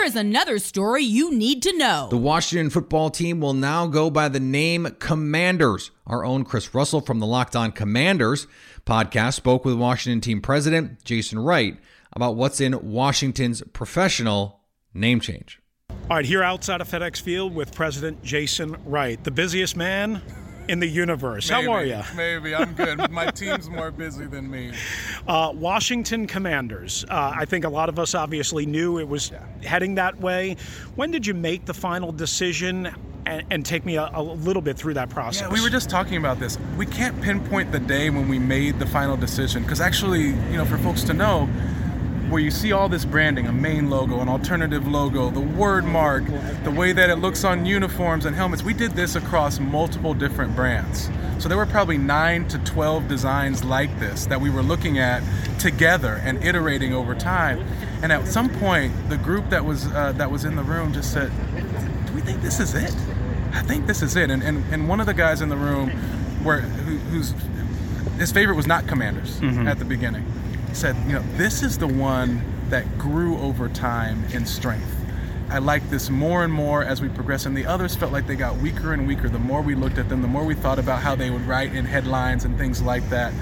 Here 0.07 0.11
is 0.13 0.15
another 0.15 0.61
story 0.61 1.03
you 1.03 1.33
need 1.33 1.65
to 1.65 1.77
know. 1.77 2.07
The 2.09 2.17
Washington 2.17 2.71
football 2.71 3.11
team 3.11 3.41
will 3.41 3.55
now 3.55 3.89
go 3.89 4.09
by 4.09 4.29
the 4.29 4.39
name 4.39 4.87
Commanders. 5.01 5.91
Our 6.07 6.25
own 6.25 6.45
Chris 6.45 6.73
Russell 6.73 7.01
from 7.01 7.19
the 7.19 7.27
Locked 7.27 7.57
On 7.57 7.73
Commanders 7.73 8.47
podcast 8.85 9.35
spoke 9.35 9.65
with 9.65 9.75
Washington 9.75 10.21
team 10.21 10.41
president 10.41 11.03
Jason 11.03 11.41
Wright 11.41 11.77
about 12.13 12.37
what's 12.37 12.61
in 12.61 12.89
Washington's 12.89 13.65
professional 13.73 14.61
name 14.95 15.19
change. 15.19 15.61
All 15.91 16.11
right, 16.11 16.25
here 16.25 16.45
outside 16.45 16.81
of 16.81 16.89
FedEx 16.89 17.21
Field 17.21 17.53
with 17.53 17.75
President 17.75 18.23
Jason 18.23 18.77
Wright, 18.85 19.25
the 19.25 19.33
busiest 19.33 19.77
man 19.77 20.23
in 20.69 20.81
the 20.81 20.87
universe. 20.87 21.51
Maybe, 21.51 21.67
How 21.67 21.73
are 21.73 21.85
you? 21.85 22.03
Maybe 22.15 22.55
I'm 22.55 22.73
good. 22.75 23.11
My 23.11 23.31
team's 23.31 23.69
more 23.71 23.91
busy 23.91 24.27
than 24.27 24.51
me. 24.51 24.73
Uh, 25.27 25.51
Washington 25.53 26.27
Commanders. 26.29 27.05
Uh, 27.09 27.33
I 27.35 27.47
think 27.47 27.65
a 27.65 27.69
lot 27.69 27.89
of 27.89 27.99
us 27.99 28.15
obviously 28.15 28.65
knew 28.65 29.01
it 29.01 29.09
was 29.09 29.33
heading 29.65 29.97
that 29.97 30.21
way. 30.21 30.57
When 30.95 31.11
did 31.11 31.27
you 31.27 31.35
make 31.35 31.65
the 31.65 31.75
final 31.75 32.13
decision? 32.13 32.95
And, 33.27 33.45
and 33.51 33.67
take 33.67 33.85
me 33.85 33.97
a, 33.97 34.09
a, 34.15 34.23
little 34.23 34.63
bit 34.63 34.79
through 34.79 34.95
that 34.95 35.11
process. 35.11 35.49
Yeah, 35.49 35.53
we 35.53 35.61
were 35.61 35.69
just 35.69 35.91
talking 35.91 36.17
about 36.17 36.39
this. 36.39 36.59
We 36.77 36.87
can't 36.87 37.21
pinpoint 37.21 37.73
the 37.73 37.81
day 37.81 38.09
when 38.09 38.29
we 38.29 38.39
made 38.39 38.79
the 38.79 38.87
final 38.87 39.17
decision 39.17 39.65
because 39.65 39.81
actually, 39.81 40.27
you 40.27 40.57
know, 40.57 40.65
for 40.65 40.79
folks 40.79 41.03
to 41.03 41.13
know, 41.13 41.49
where 42.28 42.42
you 42.42 42.50
see 42.50 42.73
all 42.73 42.88
this 42.88 43.04
branding, 43.04 43.47
a 43.47 43.52
main 43.52 43.88
logo, 43.88 44.21
an 44.21 44.28
alternative 44.28 44.87
logo, 44.87 45.30
the 45.30 45.40
word 45.40 45.85
mark, 45.85 46.25
the 46.64 46.71
way 46.71 46.92
that 46.92 47.09
it 47.09 47.16
looks 47.16 47.45
on 47.45 47.64
uniforms 47.64 48.25
and 48.25 48.35
helmets. 48.35 48.62
We 48.62 48.75
did 48.75 48.92
this 48.92 49.14
across 49.14 49.61
multiple 49.61 50.14
different 50.14 50.56
brands. 50.56 51.09
So 51.38 51.49
there 51.49 51.59
were 51.59 51.66
probably 51.66 51.99
9 51.99 52.49
to 52.49 52.59
12 52.59 53.09
designs 53.09 53.62
like 53.64 53.97
this 54.00 54.26
that 54.26 54.40
we 54.40 54.50
were 54.50 54.62
looking 54.62 54.99
at 54.99 55.23
together 55.59 56.21
and 56.25 56.42
iterating 56.42 56.92
over 56.92 57.14
time. 57.14 57.64
And 58.02 58.11
at 58.11 58.26
some 58.26 58.49
point, 58.49 58.92
the 59.09 59.18
group 59.18 59.49
that 59.50 59.64
was 59.64 59.87
uh, 59.92 60.12
that 60.12 60.30
was 60.30 60.45
in 60.45 60.56
the 60.56 60.62
room 60.62 60.92
just 60.92 61.12
said, 61.12 61.30
"Do 62.06 62.12
we 62.12 62.21
think 62.21 62.42
this 62.42 62.61
is 62.61 62.75
it? 62.75 62.95
I 63.52 63.62
think 63.62 63.87
this 63.87 64.02
is 64.02 64.16
it." 64.16 64.30
And 64.30 64.42
and, 64.42 64.64
and 64.73 64.88
one 64.88 65.00
of 65.00 65.06
the 65.06 65.14
guys 65.14 65.40
in 65.40 65.49
the 65.49 65.56
room 65.56 65.90
where 66.42 66.61
who, 66.61 66.97
who's 66.99 67.35
his 68.18 68.33
favorite 68.33 68.56
was 68.56 68.66
not 68.66 68.87
Commanders 68.87 69.40
mm-hmm. 69.40 69.66
at 69.66 69.78
the 69.78 69.85
beginning 69.85 70.25
said, 70.76 70.95
you 71.06 71.14
know, 71.14 71.25
this 71.37 71.62
is 71.62 71.78
the 71.78 71.87
one 71.87 72.42
that 72.68 72.99
grew 72.99 73.38
over 73.38 73.68
time 73.68 74.23
in 74.33 74.45
strength. 74.45 74.95
I 75.49 75.59
like 75.59 75.88
this 75.88 76.11
more 76.11 76.45
and 76.45 76.52
more 76.52 76.83
as 76.83 77.00
we 77.00 77.09
progress, 77.09 77.47
and 77.47 77.56
the 77.56 77.64
others 77.64 77.97
felt 77.97 78.12
like 78.12 78.26
they 78.26 78.37
got 78.37 78.59
weaker 78.59 78.92
and 78.92 79.06
weaker. 79.06 79.28
The 79.28 79.38
more 79.38 79.62
we 79.62 79.75
looked 79.75 79.97
at 79.97 80.09
them, 80.09 80.21
the 80.21 80.28
more 80.28 80.45
we 80.45 80.54
thought 80.54 80.78
about 80.78 81.00
how 81.00 81.14
they 81.14 81.30
would 81.30 81.47
write 81.47 81.75
in 81.75 81.85
headlines 81.87 82.45
and 82.45 82.59
things 82.59 82.83
like 82.83 83.09
that. 83.09 83.33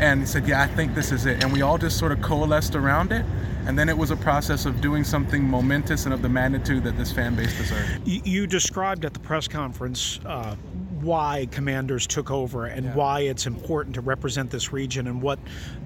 And 0.00 0.20
he 0.20 0.26
said, 0.26 0.48
Yeah, 0.48 0.62
I 0.62 0.66
think 0.66 0.94
this 0.94 1.12
is 1.12 1.26
it. 1.26 1.42
And 1.44 1.52
we 1.52 1.60
all 1.60 1.76
just 1.76 1.98
sort 1.98 2.10
of 2.10 2.22
coalesced 2.22 2.74
around 2.74 3.12
it. 3.12 3.26
And 3.66 3.78
then 3.78 3.88
it 3.88 3.98
was 3.98 4.10
a 4.10 4.16
process 4.16 4.64
of 4.64 4.80
doing 4.80 5.04
something 5.04 5.44
momentous 5.44 6.06
and 6.06 6.14
of 6.14 6.22
the 6.22 6.28
magnitude 6.28 6.84
that 6.84 6.96
this 6.96 7.12
fan 7.12 7.36
base 7.36 7.56
deserved. 7.56 8.06
You 8.06 8.46
described 8.46 9.04
at 9.04 9.12
the 9.12 9.20
press 9.20 9.46
conference 9.46 10.20
uh, 10.24 10.56
why 11.02 11.48
commanders 11.50 12.06
took 12.06 12.30
over 12.30 12.66
and 12.66 12.86
yeah. 12.86 12.94
why 12.94 13.20
it's 13.20 13.46
important 13.46 13.94
to 13.94 14.00
represent 14.00 14.50
this 14.50 14.72
region 14.72 15.06
and 15.06 15.20
what 15.20 15.38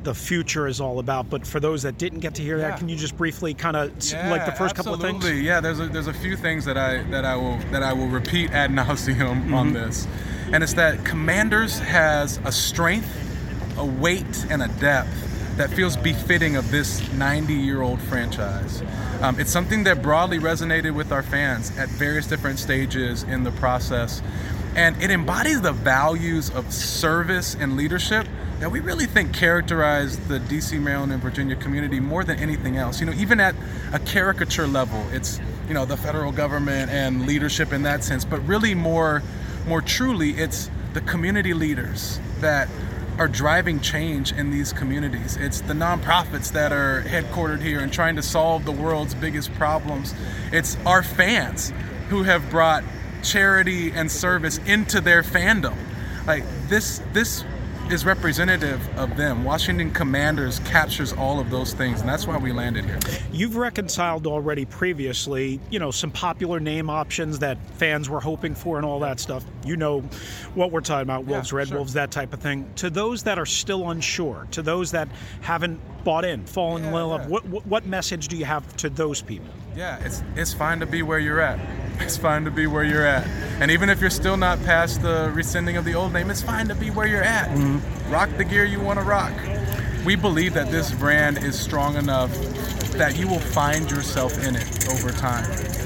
the 0.03 0.15
future 0.15 0.67
is 0.67 0.81
all 0.81 0.99
about. 0.99 1.29
But 1.31 1.47
for 1.47 1.61
those 1.61 1.83
that 1.83 1.99
didn't 1.99 2.21
get 2.21 2.35
to 2.37 2.43
hear 2.43 2.59
yeah. 2.59 2.71
that, 2.71 2.79
can 2.79 2.89
you 2.89 2.97
just 2.97 3.17
briefly 3.17 3.55
kind 3.55 3.77
of 3.77 3.93
yeah, 4.05 4.31
like 4.31 4.47
the 4.47 4.53
first 4.53 4.79
absolutely. 4.79 4.79
couple 4.79 4.95
of 4.95 5.01
things? 5.01 5.25
Absolutely, 5.25 5.47
yeah, 5.47 5.61
there's 5.61 5.81
a, 5.81 5.87
there's 5.89 6.07
a 6.07 6.15
few 6.15 6.37
things 6.37 6.65
that 6.65 6.77
I 6.77 7.03
that 7.11 7.25
I 7.25 7.37
will 7.37 7.59
that 7.71 7.83
I 7.83 7.93
will 7.93 8.09
repeat 8.09 8.51
ad 8.53 8.71
nauseum 8.71 9.17
mm-hmm. 9.17 9.55
on 9.55 9.73
this, 9.73 10.07
and 10.53 10.63
it's 10.63 10.75
that 10.75 11.05
commanders 11.05 11.79
has 11.79 12.39
a 12.45 12.53
strength, 12.53 13.09
a 13.79 13.85
weight, 13.85 14.47
and 14.51 14.63
a 14.63 14.69
depth 14.81 15.27
that 15.57 15.71
feels 15.71 15.97
befitting 15.97 16.57
of 16.57 16.71
this 16.71 17.11
90 17.15 17.55
year 17.55 17.81
old 17.81 18.01
franchise. 18.03 18.83
Um, 19.23 19.41
it's 19.41 19.51
something 19.51 19.85
that 19.85 20.03
broadly 20.03 20.39
resonated 20.39 20.95
with 20.95 21.13
our 21.13 21.23
fans 21.23 21.77
at 21.79 21.89
various 21.89 22.27
different 22.27 22.59
stages 22.59 23.23
in 23.23 23.43
the 23.43 23.53
process 23.53 24.23
and 24.77 25.03
it 25.03 25.11
embodies 25.11 25.63
the 25.63 25.73
values 25.73 26.51
of 26.51 26.73
service 26.73 27.57
and 27.59 27.77
leadership 27.77 28.29
that 28.61 28.71
we 28.71 28.81
really 28.81 29.07
think 29.07 29.35
characterize 29.35 30.19
the 30.29 30.39
DC, 30.39 30.81
Maryland, 30.81 31.13
and 31.13 31.21
Virginia 31.21 31.57
community 31.57 31.99
more 31.99 32.25
than 32.25 32.39
anything 32.39 32.77
else. 32.77 33.01
You 33.01 33.07
know, 33.07 33.13
even 33.15 33.41
at 33.41 33.55
a 33.93 33.99
caricature 33.99 34.67
level, 34.67 35.03
it's 35.13 35.41
you 35.67 35.75
know 35.75 35.85
the 35.87 35.97
federal 35.97 36.31
government 36.31 36.91
and 36.91 37.27
leadership 37.27 37.73
in 37.73 37.83
that 37.83 38.05
sense, 38.05 38.25
but 38.25 38.39
really 38.47 38.75
more, 38.75 39.23
more 39.67 39.81
truly, 39.81 40.31
it's 40.33 40.71
the 40.93 41.01
community 41.01 41.55
leaders 41.55 42.21
that 42.41 42.69
are 43.19 43.29
driving 43.29 43.81
change 43.81 44.33
in 44.33 44.51
these 44.51 44.75
communities. 44.75 45.37
It's 45.37 45.63
the 45.63 45.73
nonprofits 45.73 46.53
that 46.53 46.71
are 46.71 47.03
headquartered 47.03 47.63
here 47.63 47.81
and 47.81 47.91
trying 47.91 48.17
to 48.17 48.23
solve 48.23 48.67
the 48.67 48.73
world's 48.73 49.15
biggest 49.15 49.53
problems. 49.55 50.15
It's 50.53 50.77
our 50.85 51.03
fans 51.03 51.73
who 52.11 52.25
have 52.25 52.51
brought 52.51 52.85
charity 53.23 53.91
and 53.93 54.11
service 54.11 54.59
into 54.67 55.01
their 55.01 55.23
fandom. 55.23 55.77
Like 56.27 56.45
this 56.69 57.01
this 57.13 57.45
is 57.91 58.05
representative 58.05 58.81
of 58.99 59.17
them. 59.17 59.45
Washington 59.45 59.93
Commanders 59.93 60.59
captures 60.61 61.13
all 61.13 61.39
of 61.39 61.51
those 61.51 61.73
things, 61.73 62.01
and 62.01 62.09
that's 62.09 62.27
why 62.27 62.37
we 62.37 62.53
landed 62.53 62.85
here. 62.85 62.99
You've 63.31 63.57
reconciled 63.57 64.27
already 64.27 64.65
previously, 64.65 65.61
you 65.71 65.79
know, 65.79 65.93
some 65.93 66.11
popular 66.11 66.59
name 66.59 66.91
options 66.91 67.39
that 67.39 67.59
fans 67.75 68.09
were 68.09 68.21
hoping 68.21 68.57
for 68.57 68.77
and 68.77 68.85
all 68.85 68.99
that 69.01 69.21
stuff. 69.21 69.45
You 69.65 69.77
know 69.77 70.01
what 70.55 70.73
we're 70.73 70.81
talking 70.81 71.03
about 71.03 71.27
Wolves, 71.27 71.53
yeah, 71.53 71.59
Red 71.59 71.69
sure. 71.69 71.77
Wolves, 71.77 71.93
that 71.93 72.11
type 72.11 72.33
of 72.33 72.41
thing. 72.41 72.69
To 72.77 72.91
those 72.91 73.23
that 73.23 73.39
are 73.39 73.47
still 73.47 73.91
unsure, 73.91 74.49
to 74.51 74.63
those 74.63 74.91
that 74.91 75.09
haven't 75.41 75.81
bought 76.03 76.25
in, 76.25 76.45
fallen 76.45 76.83
yeah, 76.83 76.89
in 76.89 76.95
love, 76.95 77.21
yeah. 77.23 77.29
what, 77.29 77.67
what 77.67 77.87
message 77.87 78.27
do 78.27 78.37
you 78.37 78.45
have 78.45 78.77
to 78.79 78.89
those 78.89 79.23
people? 79.23 79.53
Yeah, 79.77 79.99
it's, 80.03 80.23
it's 80.35 80.55
fine 80.55 80.81
to 80.81 80.87
be 80.87 81.03
where 81.03 81.19
you're 81.19 81.41
at 81.41 81.61
it's 82.01 82.17
fine 82.17 82.45
to 82.45 82.51
be 82.51 82.67
where 82.67 82.85
you're 82.85 83.07
at. 83.07 83.27
And 83.61 83.71
even 83.71 83.89
if 83.89 84.01
you're 84.01 84.11
still 84.11 84.37
not 84.37 84.63
past 84.65 85.03
the 85.03 85.31
rescinding 85.35 85.77
of 85.77 85.85
the 85.85 85.95
old 85.95 86.13
name, 86.13 86.31
it's 86.31 86.43
fine 86.43 86.69
to 86.69 86.75
be 86.75 86.91
where 86.91 87.07
you're 87.07 87.23
at. 87.23 87.49
Mm-hmm. 87.49 88.13
Rock 88.13 88.31
the 88.37 88.45
gear 88.45 88.65
you 88.65 88.81
want 88.81 88.99
to 88.99 89.05
rock. 89.05 89.33
We 90.05 90.15
believe 90.15 90.55
that 90.55 90.71
this 90.71 90.93
brand 90.93 91.39
is 91.39 91.59
strong 91.59 91.97
enough 91.97 92.33
that 92.93 93.19
you 93.19 93.27
will 93.29 93.41
find 93.41 93.91
yourself 93.91 94.43
in 94.45 94.57
it 94.57 94.89
over 94.91 95.11
time. 95.11 95.45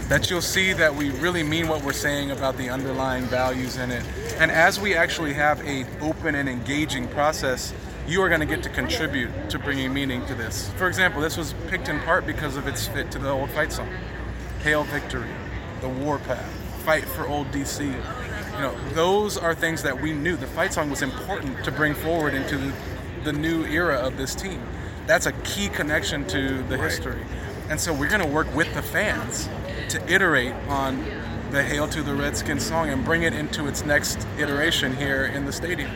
That 0.08 0.28
you'll 0.30 0.42
see 0.42 0.72
that 0.74 0.94
we 0.94 1.10
really 1.10 1.42
mean 1.42 1.68
what 1.68 1.82
we're 1.82 1.92
saying 1.92 2.30
about 2.30 2.56
the 2.56 2.68
underlying 2.68 3.24
values 3.24 3.76
in 3.76 3.90
it. 3.90 4.04
And 4.38 4.50
as 4.50 4.80
we 4.80 4.94
actually 4.94 5.32
have 5.34 5.64
a 5.66 5.86
open 6.00 6.34
and 6.34 6.48
engaging 6.48 7.08
process, 7.08 7.72
you 8.10 8.20
are 8.22 8.28
going 8.28 8.40
to 8.40 8.46
get 8.46 8.62
to 8.64 8.68
contribute 8.68 9.30
to 9.50 9.58
bringing 9.58 9.94
meaning 9.94 10.26
to 10.26 10.34
this. 10.34 10.70
For 10.72 10.88
example, 10.88 11.20
this 11.20 11.36
was 11.36 11.54
picked 11.68 11.88
in 11.88 12.00
part 12.00 12.26
because 12.26 12.56
of 12.56 12.66
its 12.66 12.88
fit 12.88 13.10
to 13.12 13.18
the 13.18 13.30
old 13.30 13.50
fight 13.50 13.72
song, 13.72 13.88
Hail 14.62 14.82
Victory 14.84 15.28
the 15.80 15.88
warpath, 15.88 16.52
fight 16.84 17.04
for 17.04 17.26
old 17.26 17.50
DC. 17.50 17.86
You 17.86 18.60
know, 18.60 18.74
those 18.92 19.36
are 19.36 19.54
things 19.54 19.82
that 19.82 20.00
we 20.00 20.12
knew. 20.12 20.36
The 20.36 20.46
fight 20.46 20.72
song 20.72 20.90
was 20.90 21.02
important 21.02 21.64
to 21.64 21.72
bring 21.72 21.94
forward 21.94 22.34
into 22.34 22.58
the, 22.58 22.72
the 23.24 23.32
new 23.32 23.64
era 23.64 23.96
of 23.96 24.16
this 24.16 24.34
team. 24.34 24.62
That's 25.06 25.26
a 25.26 25.32
key 25.32 25.68
connection 25.68 26.26
to 26.28 26.62
the 26.64 26.76
right. 26.76 26.90
history. 26.90 27.22
And 27.68 27.80
so 27.80 27.92
we're 27.92 28.08
going 28.08 28.20
to 28.20 28.26
work 28.26 28.52
with 28.54 28.72
the 28.74 28.82
fans 28.82 29.48
to 29.88 30.12
iterate 30.12 30.54
on 30.68 31.04
the 31.50 31.62
Hail 31.62 31.88
to 31.88 32.02
the 32.02 32.14
Redskins 32.14 32.64
song 32.64 32.88
and 32.90 33.04
bring 33.04 33.22
it 33.22 33.32
into 33.32 33.66
its 33.66 33.84
next 33.84 34.26
iteration 34.38 34.96
here 34.96 35.26
in 35.26 35.44
the 35.44 35.52
stadium. 35.52 35.90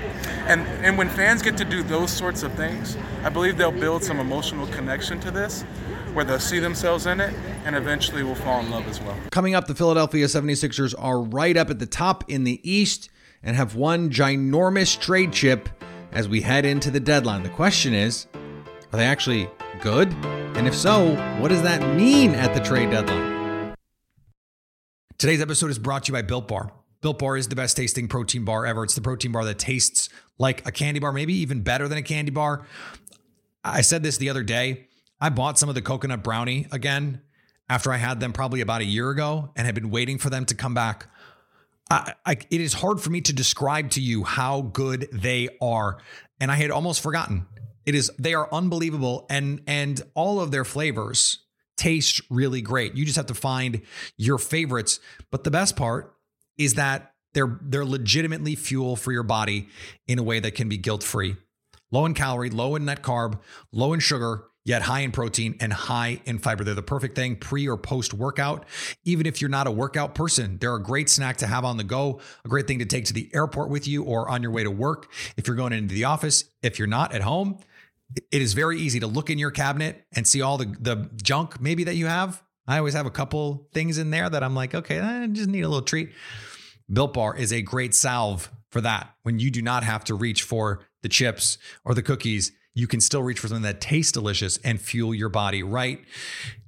And 0.46 0.62
and 0.84 0.99
when 0.99 1.08
fans 1.08 1.42
get 1.42 1.56
to 1.58 1.64
do 1.64 1.82
those 1.82 2.11
sorts 2.11 2.42
of 2.42 2.52
things, 2.54 2.96
I 3.23 3.28
believe 3.28 3.56
they'll 3.56 3.70
build 3.70 4.02
some 4.02 4.20
emotional 4.20 4.66
connection 4.68 5.20
to 5.20 5.30
this 5.30 5.62
where 6.12 6.25
they'll 6.25 6.38
see 6.38 6.58
themselves 6.61 7.06
in 7.06 7.20
it 7.20 7.34
and 7.64 7.75
eventually 7.75 8.23
will 8.23 8.34
fall 8.37 8.61
in 8.61 8.70
love 8.70 8.87
as 8.87 9.00
well. 9.00 9.16
Coming 9.30 9.54
up, 9.54 9.66
the 9.66 9.75
Philadelphia 9.75 10.26
76ers 10.26 10.94
are 10.96 11.20
right 11.20 11.56
up 11.56 11.70
at 11.70 11.78
the 11.80 11.87
top 11.87 12.25
in 12.30 12.44
the 12.44 12.61
East 12.68 13.11
and 13.42 13.56
have 13.56 13.75
one 13.75 14.11
ginormous 14.11 14.99
trade 14.99 15.32
chip 15.32 15.68
as 16.12 16.28
we 16.28 16.40
head 16.40 16.64
into 16.64 16.90
the 16.90 17.00
deadline. 17.00 17.42
The 17.42 17.49
question 17.50 17.94
is, 17.94 18.26
are 18.92 18.96
they 18.96 19.06
actually 19.06 19.50
good? 19.80 20.12
And 20.56 20.68
if 20.68 20.75
so, 20.75 21.16
what 21.40 21.49
does 21.49 21.62
that 21.62 21.96
mean 21.96 22.30
at 22.30 22.54
the 22.54 22.61
trade 22.61 22.90
deadline? 22.90 23.34
Today's 25.25 25.40
episode 25.40 25.71
is 25.71 25.78
brought 25.78 26.04
to 26.04 26.09
you 26.09 26.12
by 26.12 26.21
Built 26.21 26.49
Bar. 26.49 26.71
Built 27.00 27.19
Bar 27.19 27.38
is 27.38 27.49
the 27.49 27.57
best 27.57 27.78
tasting 27.78 28.09
protein 28.09 28.45
bar 28.45 28.66
ever. 28.66 28.85
It's 28.85 28.95
the 28.95 29.00
protein 29.00 29.33
bar 29.33 29.47
that 29.47 29.59
tastes 29.59 30.11
like 30.37 30.69
a 30.69 30.71
candy 30.71 31.00
bar, 31.00 31.12
maybe 31.12 31.33
even 31.37 31.62
better 31.62 31.88
than 31.88 31.97
a 31.97 32.02
candy 32.02 32.31
bar. 32.31 32.66
I 33.64 33.81
said 33.81 34.02
this 34.02 34.19
the 34.19 34.28
other 34.28 34.43
day. 34.43 34.88
I 35.23 35.31
bought 35.31 35.59
some 35.59 35.71
of 35.71 35.75
the 35.75 35.81
coconut 35.81 36.23
brownie 36.23 36.66
again 36.71 37.23
after 37.71 37.90
I 37.90 37.97
had 37.97 38.21
them 38.21 38.35
probably 38.35 38.61
about 38.61 38.83
a 38.83 38.85
year 38.85 39.09
ago 39.09 39.50
and 39.57 39.64
had 39.64 39.75
been 39.75 39.88
waiting 39.88 40.19
for 40.19 40.28
them 40.28 40.45
to 40.45 40.54
come 40.54 40.75
back. 40.75 41.07
I, 41.90 42.12
I, 42.26 42.33
it 42.50 42.61
is 42.61 42.75
hard 42.75 43.00
for 43.00 43.09
me 43.09 43.23
to 43.23 43.33
describe 43.33 43.88
to 43.93 44.02
you 44.02 44.25
how 44.25 44.61
good 44.61 45.09
they 45.11 45.49
are, 45.59 46.00
and 46.38 46.52
I 46.52 46.57
had 46.57 46.71
almost 46.71 47.00
forgotten. 47.00 47.47
It 47.87 47.95
is 47.95 48.11
they 48.19 48.35
are 48.35 48.47
unbelievable, 48.52 49.25
and 49.31 49.62
and 49.66 50.02
all 50.12 50.43
of 50.43 50.50
their 50.50 50.66
flavors 50.66 51.38
taste 51.76 52.21
really 52.31 52.62
great. 52.62 52.95
You 52.95 53.04
just 53.04 53.16
have 53.16 53.26
to 53.26 53.35
find 53.35 53.83
your 54.16 54.38
favorites. 54.38 55.00
But 55.31 55.45
the 55.45 55.50
best 55.50 55.76
part 55.76 56.14
is 56.57 56.75
that 56.75 57.12
They're 57.35 57.59
they're 57.62 57.85
legitimately 57.85 58.54
fuel 58.54 58.95
for 58.95 59.11
your 59.11 59.25
body 59.25 59.66
in 60.07 60.21
a 60.21 60.23
way 60.23 60.38
that 60.40 60.54
can 60.54 60.69
be 60.69 60.78
guilt-free. 60.78 61.35
Low 61.90 62.07
in 62.07 62.14
calorie, 62.14 62.50
low 62.50 62.76
in 62.76 62.85
net 62.85 63.02
carb, 63.02 63.40
low 63.73 63.93
in 63.93 63.99
sugar, 63.99 64.45
yet 64.64 64.83
high 64.83 65.00
in 65.00 65.11
protein 65.11 65.57
and 65.59 65.73
high 65.73 66.21
in 66.26 66.38
fiber. 66.38 66.62
They're 66.62 66.75
the 66.76 66.83
perfect 66.83 67.16
thing 67.16 67.35
pre 67.35 67.69
or 67.69 67.76
post 67.76 68.14
workout. 68.14 68.64
Even 69.04 69.26
if 69.26 69.40
you're 69.40 69.50
not 69.50 69.66
a 69.66 69.73
workout 69.73 70.14
person, 70.14 70.59
they're 70.61 70.76
a 70.76 70.83
great 70.83 71.11
snack 71.11 71.37
to 71.38 71.47
have 71.49 71.64
on 71.64 71.76
the 71.76 71.85
go, 71.85 72.21
a 72.45 72.49
great 72.49 72.69
thing 72.69 72.78
to 72.78 72.87
take 72.87 73.07
to 73.07 73.12
the 73.12 73.28
airport 73.35 73.69
with 73.69 73.88
you 73.88 74.04
or 74.04 74.28
on 74.31 74.40
your 74.40 74.52
way 74.52 74.62
to 74.62 74.71
work. 74.71 75.11
If 75.37 75.49
you're 75.49 75.57
going 75.57 75.73
into 75.73 75.95
the 75.95 76.04
office, 76.04 76.45
if 76.62 76.78
you're 76.78 76.87
not 76.87 77.12
at 77.12 77.23
home, 77.23 77.59
it 78.16 78.42
is 78.42 78.52
very 78.52 78.78
easy 78.78 79.00
to 79.00 79.06
look 79.06 79.30
in 79.30 79.38
your 79.38 79.50
cabinet 79.50 80.04
and 80.12 80.26
see 80.26 80.42
all 80.42 80.59
the, 80.59 80.75
the 80.80 81.11
junk 81.23 81.61
maybe 81.61 81.85
that 81.85 81.97
you 81.97 82.06
have. 82.06 82.42
I 82.66 82.78
always 82.78 82.94
have 82.94 83.06
a 83.06 83.11
couple 83.11 83.68
things 83.73 83.99
in 83.99 84.11
there 84.11 84.28
that 84.28 84.42
I'm 84.42 84.54
like, 84.54 84.75
okay, 84.75 84.99
I 84.99 85.26
just 85.26 85.49
need 85.49 85.62
a 85.62 85.68
little 85.68 85.85
treat. 85.85 86.11
Built 86.92 87.14
Bar 87.14 87.37
is 87.37 87.52
a 87.52 87.62
great 87.62 87.94
salve 87.94 88.50
for 88.71 88.80
that. 88.80 89.14
When 89.23 89.38
you 89.38 89.50
do 89.50 89.62
not 89.62 89.85
have 89.85 90.04
to 90.04 90.14
reach 90.14 90.42
for 90.42 90.80
the 91.02 91.09
chips 91.09 91.59
or 91.85 91.94
the 91.94 92.02
cookies, 92.02 92.52
you 92.75 92.87
can 92.87 93.00
still 93.00 93.23
reach 93.23 93.38
for 93.38 93.49
something 93.49 93.62
that 93.62 93.80
tastes 93.80 94.12
delicious 94.12 94.59
and 94.59 94.80
fuel 94.80 95.14
your 95.14 95.28
body 95.28 95.62
right. 95.62 96.00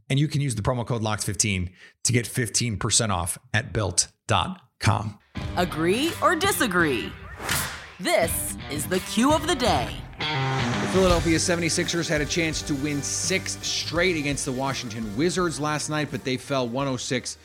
And 0.08 0.18
you 0.18 0.28
can 0.28 0.40
use 0.40 0.54
the 0.54 0.62
promo 0.62 0.86
code 0.86 1.02
LOCKS15 1.02 1.72
to 2.04 2.12
get 2.12 2.26
15% 2.26 3.10
off 3.10 3.38
at 3.52 3.72
built.com. 3.72 5.18
Agree 5.56 6.12
or 6.22 6.36
disagree? 6.36 7.12
This 7.98 8.56
is 8.70 8.86
the 8.86 9.00
cue 9.00 9.32
of 9.32 9.46
the 9.46 9.54
day. 9.54 9.96
Philadelphia 10.96 11.36
76ers 11.36 12.08
had 12.08 12.22
a 12.22 12.24
chance 12.24 12.62
to 12.62 12.74
win 12.76 13.02
six 13.02 13.58
straight 13.60 14.16
against 14.16 14.46
the 14.46 14.52
Washington 14.52 15.14
Wizards 15.14 15.60
last 15.60 15.90
night, 15.90 16.08
but 16.10 16.24
they 16.24 16.38
fell 16.38 16.66
106 16.66 17.36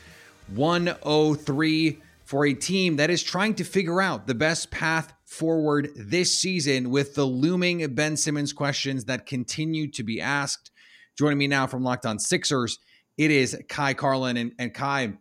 103 0.54 2.02
for 2.24 2.46
a 2.46 2.54
team 2.54 2.96
that 2.96 3.10
is 3.10 3.22
trying 3.22 3.54
to 3.54 3.62
figure 3.62 4.00
out 4.00 4.26
the 4.26 4.34
best 4.34 4.70
path 4.70 5.12
forward 5.26 5.90
this 5.94 6.34
season 6.34 6.88
with 6.88 7.14
the 7.14 7.26
looming 7.26 7.94
Ben 7.94 8.16
Simmons 8.16 8.54
questions 8.54 9.04
that 9.04 9.26
continue 9.26 9.86
to 9.90 10.02
be 10.02 10.18
asked. 10.18 10.70
Joining 11.18 11.36
me 11.36 11.46
now 11.46 11.66
from 11.66 11.84
Locked 11.84 12.06
On 12.06 12.18
Sixers, 12.18 12.78
it 13.18 13.30
is 13.30 13.54
Ky 13.68 13.92
Carlin. 13.92 14.38
And, 14.38 14.52
and 14.58 14.72
Ky, 14.72 15.18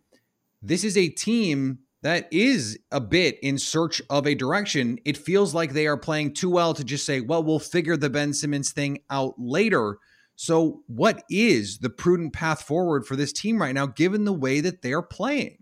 this 0.62 0.86
is 0.86 0.96
a 0.96 1.10
team 1.10 1.80
that 2.04 2.28
is 2.32 2.80
a 2.92 3.00
bit 3.00 3.38
in 3.44 3.58
search 3.58 4.02
of 4.10 4.26
a 4.26 4.34
direction. 4.34 4.98
It 5.06 5.18
feels 5.18 5.54
like 5.54 5.74
they 5.74 5.88
are 5.88 5.98
playing 5.98 6.34
too 6.34 6.50
well 6.50 6.74
to 6.74 6.84
just 6.84 7.06
say, 7.06 7.22
well, 7.22 7.44
we'll 7.44 7.60
figure 7.60 7.96
the 7.96 8.10
Ben 8.10 8.34
Simmons 8.34 8.72
thing 8.72 9.00
out 9.10 9.36
later. 9.38 9.98
So, 10.36 10.82
what 10.88 11.24
is 11.30 11.80
the 11.80 11.90
prudent 11.90 12.34
path 12.34 12.64
forward 12.64 13.06
for 13.06 13.16
this 13.16 13.32
team 13.32 13.62
right 13.62 13.76
now, 13.76 13.86
given 13.86 14.26
the 14.26 14.34
way 14.34 14.60
that 14.62 14.82
they 14.82 14.94
are 14.94 15.04
playing? 15.04 15.58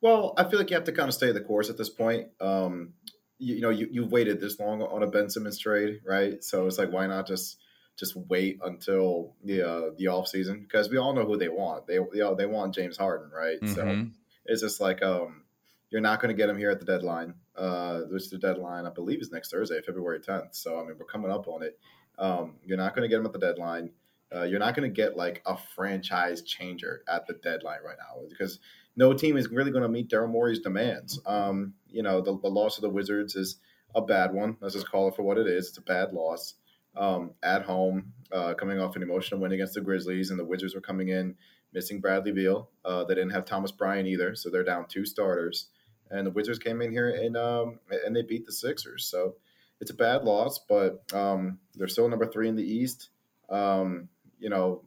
Well, 0.00 0.34
I 0.36 0.44
feel 0.44 0.58
like 0.58 0.70
you 0.70 0.74
have 0.74 0.84
to 0.84 0.92
kind 0.92 1.08
of 1.08 1.14
stay 1.14 1.30
the 1.30 1.40
course 1.40 1.70
at 1.70 1.78
this 1.78 1.88
point. 1.88 2.26
Um, 2.40 2.94
you, 3.38 3.54
you, 3.56 3.60
know, 3.60 3.70
you, 3.70 3.86
you've 3.92 4.10
waited 4.10 4.40
this 4.40 4.58
long 4.58 4.82
on 4.82 5.04
a 5.04 5.06
Ben 5.06 5.30
Simmons 5.30 5.60
trade, 5.60 6.00
right? 6.04 6.42
So 6.42 6.66
it's 6.66 6.78
like, 6.78 6.90
why 6.90 7.06
not 7.06 7.28
just 7.28 7.58
just 7.96 8.16
wait 8.16 8.58
until 8.64 9.36
the 9.44 9.62
uh, 9.62 9.90
the 9.96 10.08
off 10.08 10.26
season? 10.26 10.62
Because 10.62 10.90
we 10.90 10.96
all 10.96 11.14
know 11.14 11.24
who 11.24 11.36
they 11.36 11.48
want. 11.48 11.86
They 11.86 11.94
you 11.94 12.10
know, 12.14 12.34
they 12.34 12.46
want 12.46 12.74
James 12.74 12.96
Harden, 12.96 13.30
right? 13.30 13.60
Mm-hmm. 13.60 13.74
So 13.74 14.10
it's 14.46 14.62
just 14.62 14.80
like 14.80 15.02
um, 15.02 15.42
you're 15.90 16.00
not 16.00 16.20
going 16.20 16.34
to 16.34 16.40
get 16.40 16.48
him 16.48 16.58
here 16.58 16.70
at 16.70 16.80
the 16.80 16.86
deadline. 16.86 17.34
Uh, 17.54 18.00
which 18.08 18.30
the 18.30 18.38
deadline 18.38 18.86
I 18.86 18.90
believe 18.90 19.20
is 19.20 19.30
next 19.30 19.50
Thursday, 19.50 19.82
February 19.82 20.20
10th. 20.20 20.54
So 20.54 20.80
I 20.80 20.84
mean, 20.84 20.94
we're 20.98 21.04
coming 21.04 21.30
up 21.30 21.48
on 21.48 21.62
it. 21.62 21.78
Um, 22.18 22.54
you're 22.64 22.78
not 22.78 22.94
going 22.94 23.02
to 23.02 23.08
get 23.08 23.20
him 23.20 23.26
at 23.26 23.32
the 23.34 23.38
deadline. 23.38 23.90
Uh, 24.34 24.44
you're 24.44 24.58
not 24.58 24.74
going 24.74 24.88
to 24.88 24.94
get 24.94 25.18
like 25.18 25.42
a 25.44 25.58
franchise 25.74 26.40
changer 26.40 27.02
at 27.06 27.26
the 27.26 27.34
deadline 27.34 27.80
right 27.84 27.98
now 27.98 28.22
because 28.30 28.58
no 28.96 29.12
team 29.12 29.36
is 29.36 29.48
really 29.48 29.70
going 29.70 29.82
to 29.82 29.88
meet 29.88 30.08
Daryl 30.08 30.30
Morey's 30.30 30.60
demands. 30.60 31.20
Um, 31.26 31.74
you 31.88 32.02
know, 32.02 32.22
the, 32.22 32.38
the, 32.38 32.48
loss 32.48 32.78
of 32.78 32.82
the 32.82 32.88
Wizards 32.88 33.36
is 33.36 33.56
a 33.94 34.00
bad 34.00 34.32
one. 34.32 34.56
Let's 34.60 34.74
just 34.74 34.90
call 34.90 35.08
it 35.08 35.16
for 35.16 35.22
what 35.22 35.36
it 35.36 35.46
is. 35.46 35.68
It's 35.68 35.78
a 35.78 35.82
bad 35.82 36.14
loss 36.14 36.54
um, 36.96 37.32
at 37.42 37.62
home, 37.62 38.12
uh, 38.30 38.54
coming 38.54 38.80
off 38.80 38.96
an 38.96 39.02
emotional 39.02 39.40
win 39.40 39.52
against 39.52 39.74
the 39.74 39.80
Grizzlies, 39.82 40.30
and 40.30 40.38
the 40.38 40.44
Wizards 40.44 40.74
were 40.74 40.80
coming 40.80 41.08
in 41.08 41.36
missing 41.72 42.00
Bradley 42.00 42.32
Beal. 42.32 42.68
Uh, 42.84 43.04
they 43.04 43.14
didn't 43.14 43.30
have 43.30 43.44
Thomas 43.44 43.72
Bryant 43.72 44.08
either, 44.08 44.34
so 44.34 44.50
they're 44.50 44.64
down 44.64 44.86
two 44.88 45.04
starters. 45.04 45.68
And 46.10 46.26
the 46.26 46.30
Wizards 46.30 46.58
came 46.58 46.82
in 46.82 46.92
here 46.92 47.08
and 47.08 47.36
um, 47.36 47.78
and 48.04 48.14
they 48.14 48.22
beat 48.22 48.44
the 48.44 48.52
Sixers. 48.52 49.06
So 49.06 49.36
it's 49.80 49.90
a 49.90 49.94
bad 49.94 50.24
loss, 50.24 50.58
but 50.58 51.02
um, 51.12 51.58
they're 51.74 51.88
still 51.88 52.08
number 52.08 52.26
three 52.26 52.48
in 52.48 52.56
the 52.56 52.62
East. 52.62 53.08
Um, 53.48 54.08
you 54.38 54.50
know, 54.50 54.82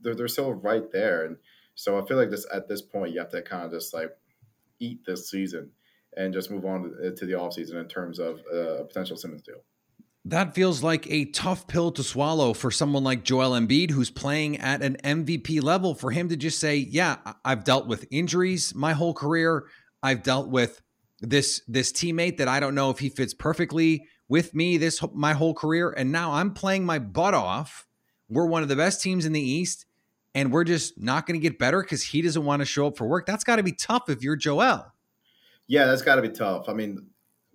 they're, 0.00 0.14
they're 0.14 0.28
still 0.28 0.52
right 0.52 0.90
there. 0.92 1.24
And 1.24 1.36
so 1.74 1.98
I 1.98 2.06
feel 2.06 2.16
like 2.16 2.30
this 2.30 2.46
at 2.52 2.68
this 2.68 2.82
point, 2.82 3.12
you 3.12 3.20
have 3.20 3.30
to 3.30 3.42
kind 3.42 3.64
of 3.64 3.72
just 3.72 3.94
like 3.94 4.10
eat 4.78 5.04
this 5.06 5.30
season 5.30 5.70
and 6.16 6.34
just 6.34 6.50
move 6.50 6.66
on 6.66 6.82
to, 6.82 7.14
to 7.14 7.26
the 7.26 7.32
offseason 7.32 7.80
in 7.80 7.88
terms 7.88 8.18
of 8.18 8.40
uh, 8.52 8.78
a 8.78 8.84
potential 8.84 9.16
Simmons 9.16 9.42
deal. 9.42 9.62
That 10.24 10.54
feels 10.54 10.82
like 10.84 11.10
a 11.10 11.24
tough 11.26 11.66
pill 11.66 11.90
to 11.92 12.02
swallow 12.02 12.52
for 12.52 12.70
someone 12.70 13.02
like 13.02 13.24
Joel 13.24 13.58
Embiid, 13.58 13.90
who's 13.90 14.10
playing 14.10 14.58
at 14.58 14.80
an 14.80 14.96
MVP 15.02 15.60
level, 15.62 15.94
for 15.94 16.12
him 16.12 16.28
to 16.28 16.36
just 16.36 16.60
say, 16.60 16.76
Yeah, 16.76 17.16
I've 17.44 17.64
dealt 17.64 17.88
with 17.88 18.06
injuries 18.10 18.74
my 18.74 18.92
whole 18.92 19.14
career. 19.14 19.64
I've 20.02 20.22
dealt 20.22 20.48
with 20.48 20.80
this 21.20 21.62
this 21.66 21.92
teammate 21.92 22.36
that 22.38 22.48
I 22.48 22.60
don't 22.60 22.74
know 22.74 22.90
if 22.90 22.98
he 22.98 23.08
fits 23.08 23.34
perfectly 23.34 24.06
with 24.28 24.54
me 24.54 24.76
this 24.76 25.00
my 25.14 25.32
whole 25.32 25.54
career 25.54 25.90
and 25.90 26.10
now 26.10 26.32
I'm 26.32 26.52
playing 26.52 26.84
my 26.84 26.98
butt 26.98 27.34
off. 27.34 27.86
We're 28.28 28.46
one 28.46 28.62
of 28.62 28.68
the 28.68 28.76
best 28.76 29.02
teams 29.02 29.24
in 29.24 29.32
the 29.32 29.40
East 29.40 29.86
and 30.34 30.52
we're 30.52 30.64
just 30.64 31.00
not 31.00 31.26
going 31.26 31.38
to 31.38 31.42
get 31.42 31.58
better 31.58 31.82
because 31.82 32.02
he 32.02 32.22
doesn't 32.22 32.44
want 32.44 32.60
to 32.60 32.66
show 32.66 32.86
up 32.86 32.96
for 32.96 33.06
work. 33.06 33.26
That's 33.26 33.44
got 33.44 33.56
to 33.56 33.62
be 33.62 33.72
tough 33.72 34.08
if 34.08 34.22
you're 34.22 34.36
Joel. 34.36 34.92
Yeah, 35.66 35.86
that's 35.86 36.02
got 36.02 36.16
to 36.16 36.22
be 36.22 36.30
tough. 36.30 36.68
I 36.68 36.72
mean, 36.72 37.06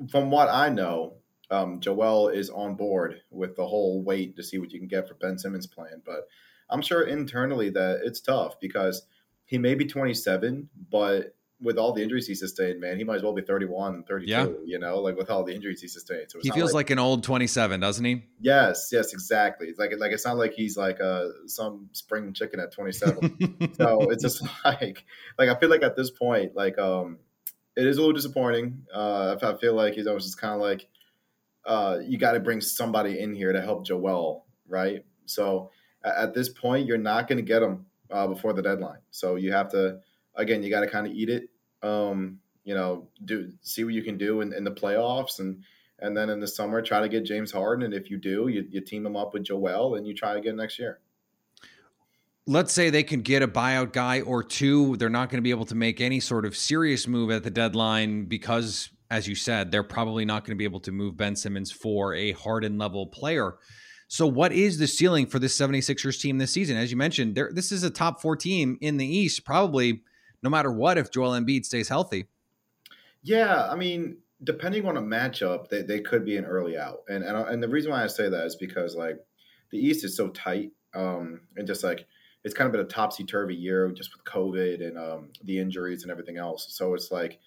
from 0.10 0.32
what 0.32 0.49
I 0.49 0.69
know, 0.69 1.16
um, 1.49 1.79
Joel 1.79 2.29
is 2.29 2.49
on 2.49 2.75
board 2.75 3.21
with 3.29 3.55
the 3.55 3.65
whole 3.65 4.01
wait 4.03 4.36
to 4.36 4.43
see 4.43 4.57
what 4.57 4.71
you 4.71 4.79
can 4.79 4.88
get 4.88 5.07
for 5.07 5.13
Ben 5.15 5.38
Simmons 5.38 5.67
plan. 5.67 6.01
But 6.05 6.27
I'm 6.69 6.81
sure 6.81 7.03
internally 7.03 7.69
that 7.71 8.01
it's 8.03 8.19
tough 8.19 8.60
because 8.60 9.03
he 9.45 9.57
may 9.57 9.75
be 9.75 9.86
27, 9.86 10.69
but 10.89 11.33
with 11.60 11.77
all 11.77 11.91
the 11.91 12.03
injuries 12.03 12.27
he 12.27 12.36
sustained, 12.36 12.79
man, 12.79 12.97
he 12.97 13.03
might 13.03 13.15
as 13.15 13.23
well 13.23 13.33
be 13.33 13.41
31, 13.41 14.03
32, 14.03 14.29
yeah. 14.29 14.47
you 14.65 14.77
know, 14.77 14.99
like 14.99 15.15
with 15.15 15.29
all 15.29 15.43
the 15.43 15.55
injuries 15.55 15.81
he 15.81 15.88
sustained. 15.88 16.29
So 16.29 16.39
he 16.41 16.51
feels 16.51 16.73
like, 16.73 16.88
like, 16.88 16.91
an 16.91 16.99
old 16.99 17.23
27, 17.23 17.79
doesn't 17.79 18.05
he? 18.05 18.23
Yes, 18.39 18.89
yes, 18.91 19.13
exactly. 19.13 19.67
It's 19.67 19.79
like, 19.79 19.91
like 19.97 20.12
it's 20.12 20.25
not 20.25 20.38
like 20.38 20.53
he's 20.53 20.77
like 20.77 21.01
uh, 21.01 21.27
some 21.47 21.89
spring 21.93 22.33
chicken 22.33 22.60
at 22.60 22.71
27. 22.73 23.73
so 23.77 24.01
it's 24.12 24.21
just 24.21 24.43
like, 24.65 25.03
like, 25.39 25.49
I 25.49 25.55
feel 25.60 25.69
like 25.69 25.81
at 25.81 25.95
this 25.95 26.12
point, 26.12 26.55
like, 26.55 26.77
um, 26.77 27.17
it 27.75 27.88
is 27.88 27.97
a 27.97 28.01
little 28.01 28.13
disappointing. 28.13 28.86
Uh, 28.93 29.38
I 29.41 29.55
feel 29.55 29.73
like 29.73 29.93
he's 29.93 30.07
always 30.07 30.25
just 30.25 30.39
kind 30.39 30.53
of 30.53 30.62
like, 30.62 30.88
uh, 31.67 31.99
you 32.03 32.17
got 32.17 32.32
to 32.32 32.39
bring 32.39 32.62
somebody 32.62 33.19
in 33.19 33.36
here 33.36 33.51
to 33.51 33.62
help 33.62 33.86
Joel, 33.86 34.45
right? 34.67 35.03
So 35.25 35.69
at 36.03 36.34
this 36.34 36.49
point, 36.49 36.88
you're 36.88 36.97
not 36.97 37.27
going 37.27 37.38
to 37.38 37.43
get 37.43 37.62
him 37.62 37.86
uh, 38.10 38.27
before 38.27 38.53
the 38.53 38.62
deadline. 38.62 38.99
So 39.12 39.36
you 39.36 39.51
have 39.51 39.69
to, 39.71 39.99
again, 40.36 40.63
you 40.63 40.69
got 40.69 40.82
to 40.82 40.88
kind 40.88 41.06
of 41.06 41.13
eat 41.13 41.30
it. 41.30 41.49
Um, 41.84 42.39
you 42.63 42.73
know, 42.73 43.08
do 43.23 43.51
see 43.62 43.84
what 43.84 43.93
you 43.93 44.03
can 44.03 44.17
do 44.17 44.41
in, 44.41 44.53
in, 44.53 44.63
the 44.63 44.71
playoffs, 44.71 45.39
and 45.39 45.63
and 45.99 46.17
then 46.17 46.30
in 46.30 46.39
the 46.39 46.47
summer 46.47 46.82
try 46.82 46.99
to 46.99 47.08
get 47.08 47.23
James 47.23 47.51
Harden. 47.51 47.86
And 47.86 47.93
if 47.93 48.10
you 48.10 48.17
do, 48.17 48.47
you, 48.49 48.65
you 48.69 48.82
team 48.82 49.06
him 49.06 49.15
up 49.15 49.34
with 49.34 49.43
Joel, 49.43 49.95
and 49.95 50.06
you 50.06 50.13
try 50.13 50.36
again 50.36 50.58
next 50.58 50.80
year. 50.80 50.99
Let's 52.45 52.73
say 52.73 52.89
they 52.89 53.03
can 53.03 53.21
get 53.21 53.41
a 53.41 53.47
buyout 53.47 53.93
guy 53.93 54.21
or 54.21 54.41
two. 54.41 54.95
They're 54.97 55.10
not 55.10 55.30
going 55.30 55.38
to 55.38 55.43
be 55.43 55.51
able 55.51 55.65
to 55.65 55.75
make 55.75 56.01
any 56.01 56.19
sort 56.19 56.45
of 56.45 56.56
serious 56.56 57.08
move 57.08 57.30
at 57.30 57.43
the 57.43 57.51
deadline 57.51 58.25
because, 58.25 58.89
as 59.09 59.27
you 59.27 59.35
said, 59.35 59.71
they're 59.71 59.83
probably 59.83 60.25
not 60.25 60.43
going 60.43 60.55
to 60.55 60.57
be 60.57 60.65
able 60.65 60.79
to 60.81 60.91
move 60.91 61.17
Ben 61.17 61.35
Simmons 61.35 61.71
for 61.71 62.13
a 62.13 62.33
Harden 62.33 62.77
level 62.77 63.07
player. 63.07 63.55
So, 64.07 64.25
what 64.25 64.53
is 64.53 64.77
the 64.77 64.87
ceiling 64.87 65.25
for 65.25 65.39
this 65.39 65.57
76ers 65.57 66.19
team 66.21 66.37
this 66.37 66.51
season? 66.51 66.77
As 66.77 66.91
you 66.91 66.97
mentioned, 66.97 67.35
this 67.35 67.71
is 67.71 67.83
a 67.83 67.89
top 67.89 68.21
four 68.21 68.35
team 68.35 68.77
in 68.79 68.97
the 68.97 69.05
East, 69.05 69.45
probably 69.45 70.01
no 70.41 70.49
matter 70.49 70.71
what 70.71 70.97
if 70.97 71.11
Joel 71.11 71.31
Embiid 71.31 71.65
stays 71.65 71.89
healthy. 71.89 72.25
Yeah, 73.21 73.67
I 73.69 73.75
mean, 73.75 74.17
depending 74.43 74.85
on 74.85 74.95
a 74.95 75.01
matchup, 75.01 75.67
they, 75.69 75.81
they 75.81 75.99
could 75.99 76.23
be 76.23 76.37
an 76.37 76.45
early 76.45 76.77
out. 76.77 76.99
And, 77.09 77.23
and 77.23 77.37
and 77.37 77.61
the 77.61 77.67
reason 77.67 77.91
why 77.91 78.03
I 78.03 78.07
say 78.07 78.29
that 78.29 78.45
is 78.45 78.55
because 78.55 78.95
like 78.95 79.17
the 79.71 79.77
East 79.77 80.05
is 80.05 80.15
so 80.15 80.29
tight, 80.29 80.71
um, 80.93 81.41
and 81.57 81.67
just 81.67 81.83
like 81.83 82.05
it's 82.43 82.53
kind 82.53 82.67
of 82.67 82.71
been 82.71 82.81
a 82.81 82.85
topsy 82.85 83.25
turvy 83.25 83.55
year 83.55 83.91
just 83.91 84.11
with 84.15 84.23
COVID 84.23 84.85
and 84.87 84.97
um, 84.97 85.29
the 85.43 85.59
injuries 85.59 86.03
and 86.03 86.11
everything 86.11 86.37
else. 86.37 86.67
So 86.69 86.93
it's 86.93 87.11
like 87.11 87.39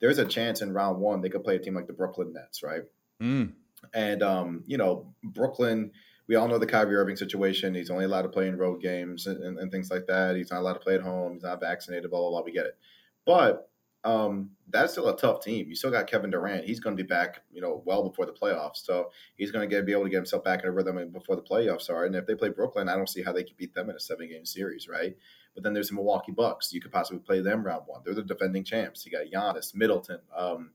there's 0.00 0.18
a 0.18 0.24
chance 0.24 0.62
in 0.62 0.72
round 0.72 0.98
one 0.98 1.20
they 1.20 1.28
could 1.28 1.44
play 1.44 1.56
a 1.56 1.58
team 1.58 1.74
like 1.74 1.86
the 1.86 1.92
Brooklyn 1.92 2.32
Nets, 2.32 2.62
right? 2.62 2.82
Mm. 3.22 3.52
And 3.94 4.22
um, 4.22 4.64
you 4.66 4.78
know, 4.78 5.14
Brooklyn 5.22 5.92
we 6.30 6.36
all 6.36 6.46
know 6.46 6.58
the 6.58 6.66
Kyrie 6.66 6.94
Irving 6.94 7.16
situation. 7.16 7.74
He's 7.74 7.90
only 7.90 8.04
allowed 8.04 8.22
to 8.22 8.28
play 8.28 8.46
in 8.46 8.56
road 8.56 8.80
games 8.80 9.26
and, 9.26 9.42
and, 9.42 9.58
and, 9.58 9.72
things 9.72 9.90
like 9.90 10.06
that. 10.06 10.36
He's 10.36 10.52
not 10.52 10.60
allowed 10.60 10.74
to 10.74 10.78
play 10.78 10.94
at 10.94 11.00
home. 11.00 11.32
He's 11.32 11.42
not 11.42 11.58
vaccinated, 11.58 12.08
blah, 12.08 12.20
blah, 12.20 12.30
blah. 12.30 12.42
We 12.42 12.52
get 12.52 12.66
it. 12.66 12.78
But 13.26 13.68
um, 14.04 14.50
that's 14.68 14.92
still 14.92 15.08
a 15.08 15.16
tough 15.16 15.42
team. 15.42 15.68
You 15.68 15.74
still 15.74 15.90
got 15.90 16.06
Kevin 16.06 16.30
Durant. 16.30 16.66
He's 16.66 16.78
going 16.78 16.96
to 16.96 17.02
be 17.02 17.06
back, 17.06 17.42
you 17.52 17.60
know, 17.60 17.82
well 17.84 18.08
before 18.08 18.26
the 18.26 18.32
playoffs. 18.32 18.76
So 18.76 19.10
he's 19.34 19.50
going 19.50 19.68
to 19.68 19.74
get 19.74 19.84
be 19.84 19.90
able 19.90 20.04
to 20.04 20.08
get 20.08 20.18
himself 20.18 20.44
back 20.44 20.62
in 20.62 20.68
a 20.68 20.72
rhythm 20.72 21.10
before 21.10 21.34
the 21.34 21.42
playoffs 21.42 21.90
are. 21.90 22.04
And 22.04 22.14
if 22.14 22.26
they 22.26 22.36
play 22.36 22.50
Brooklyn, 22.50 22.88
I 22.88 22.94
don't 22.94 23.08
see 23.08 23.24
how 23.24 23.32
they 23.32 23.42
can 23.42 23.56
beat 23.58 23.74
them 23.74 23.90
in 23.90 23.96
a 23.96 24.00
seven 24.00 24.28
game 24.28 24.46
series, 24.46 24.86
right? 24.86 25.16
But 25.54 25.64
then 25.64 25.74
there's 25.74 25.88
the 25.88 25.94
Milwaukee 25.94 26.32
Bucks. 26.32 26.72
You 26.72 26.80
could 26.80 26.92
possibly 26.92 27.20
play 27.20 27.40
them 27.40 27.64
round 27.64 27.84
one. 27.86 28.02
They're 28.04 28.14
the 28.14 28.22
defending 28.22 28.64
champs. 28.64 29.04
You 29.04 29.12
got 29.12 29.26
Giannis, 29.26 29.74
Middleton, 29.74 30.20
um, 30.36 30.70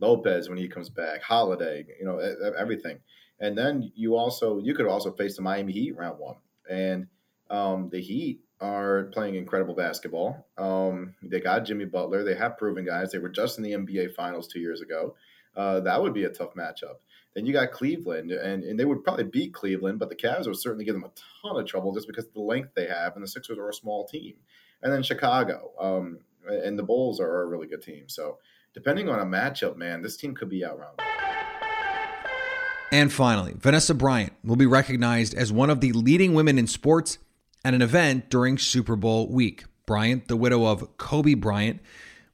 Lopez 0.00 0.48
when 0.48 0.58
he 0.58 0.68
comes 0.68 0.90
back, 0.90 1.22
Holiday, 1.22 1.84
you 1.98 2.06
know, 2.06 2.18
everything. 2.58 2.98
And 3.40 3.56
then 3.56 3.92
you 3.94 4.16
also 4.16 4.58
you 4.58 4.74
could 4.74 4.86
also 4.86 5.12
face 5.12 5.36
the 5.36 5.42
Miami 5.42 5.72
Heat 5.72 5.96
round 5.96 6.18
one. 6.18 6.36
And 6.68 7.06
um, 7.50 7.88
the 7.90 8.00
Heat 8.00 8.40
are 8.60 9.04
playing 9.12 9.36
incredible 9.36 9.74
basketball. 9.74 10.46
Um, 10.56 11.14
they 11.22 11.40
got 11.40 11.64
Jimmy 11.64 11.84
Butler. 11.84 12.24
They 12.24 12.34
have 12.34 12.58
proven 12.58 12.84
guys. 12.84 13.12
They 13.12 13.18
were 13.18 13.28
just 13.28 13.58
in 13.58 13.64
the 13.64 13.72
NBA 13.72 14.14
Finals 14.14 14.48
two 14.48 14.60
years 14.60 14.80
ago. 14.80 15.14
Uh, 15.58 15.80
that 15.80 16.00
would 16.00 16.14
be 16.14 16.22
a 16.22 16.30
tough 16.30 16.54
matchup. 16.54 16.98
Then 17.34 17.44
you 17.44 17.52
got 17.52 17.72
Cleveland, 17.72 18.30
and, 18.30 18.62
and 18.62 18.78
they 18.78 18.84
would 18.84 19.02
probably 19.02 19.24
beat 19.24 19.52
Cleveland, 19.52 19.98
but 19.98 20.08
the 20.08 20.14
Cavs 20.14 20.46
would 20.46 20.56
certainly 20.56 20.84
give 20.84 20.94
them 20.94 21.04
a 21.04 21.10
ton 21.42 21.60
of 21.60 21.66
trouble 21.66 21.92
just 21.92 22.06
because 22.06 22.26
of 22.26 22.32
the 22.32 22.40
length 22.40 22.70
they 22.74 22.86
have, 22.86 23.14
and 23.14 23.22
the 23.24 23.28
Sixers 23.28 23.58
are 23.58 23.68
a 23.68 23.74
small 23.74 24.06
team. 24.06 24.34
And 24.82 24.92
then 24.92 25.02
Chicago, 25.02 25.72
um, 25.80 26.20
and 26.46 26.78
the 26.78 26.84
Bulls 26.84 27.18
are 27.20 27.42
a 27.42 27.46
really 27.46 27.66
good 27.66 27.82
team. 27.82 28.04
So 28.08 28.38
depending 28.72 29.08
on 29.08 29.18
a 29.18 29.24
matchup, 29.24 29.76
man, 29.76 30.00
this 30.00 30.16
team 30.16 30.34
could 30.34 30.48
be 30.48 30.64
out 30.64 30.78
round. 30.78 31.00
And 32.92 33.12
finally, 33.12 33.54
Vanessa 33.56 33.94
Bryant 33.94 34.32
will 34.44 34.56
be 34.56 34.66
recognized 34.66 35.34
as 35.34 35.52
one 35.52 35.70
of 35.70 35.80
the 35.80 35.92
leading 35.92 36.34
women 36.34 36.58
in 36.58 36.68
sports 36.68 37.18
at 37.64 37.74
an 37.74 37.82
event 37.82 38.30
during 38.30 38.56
Super 38.56 38.96
Bowl 38.96 39.28
week. 39.28 39.64
Bryant, 39.84 40.28
the 40.28 40.36
widow 40.36 40.64
of 40.64 40.96
Kobe 40.98 41.34
Bryant, 41.34 41.80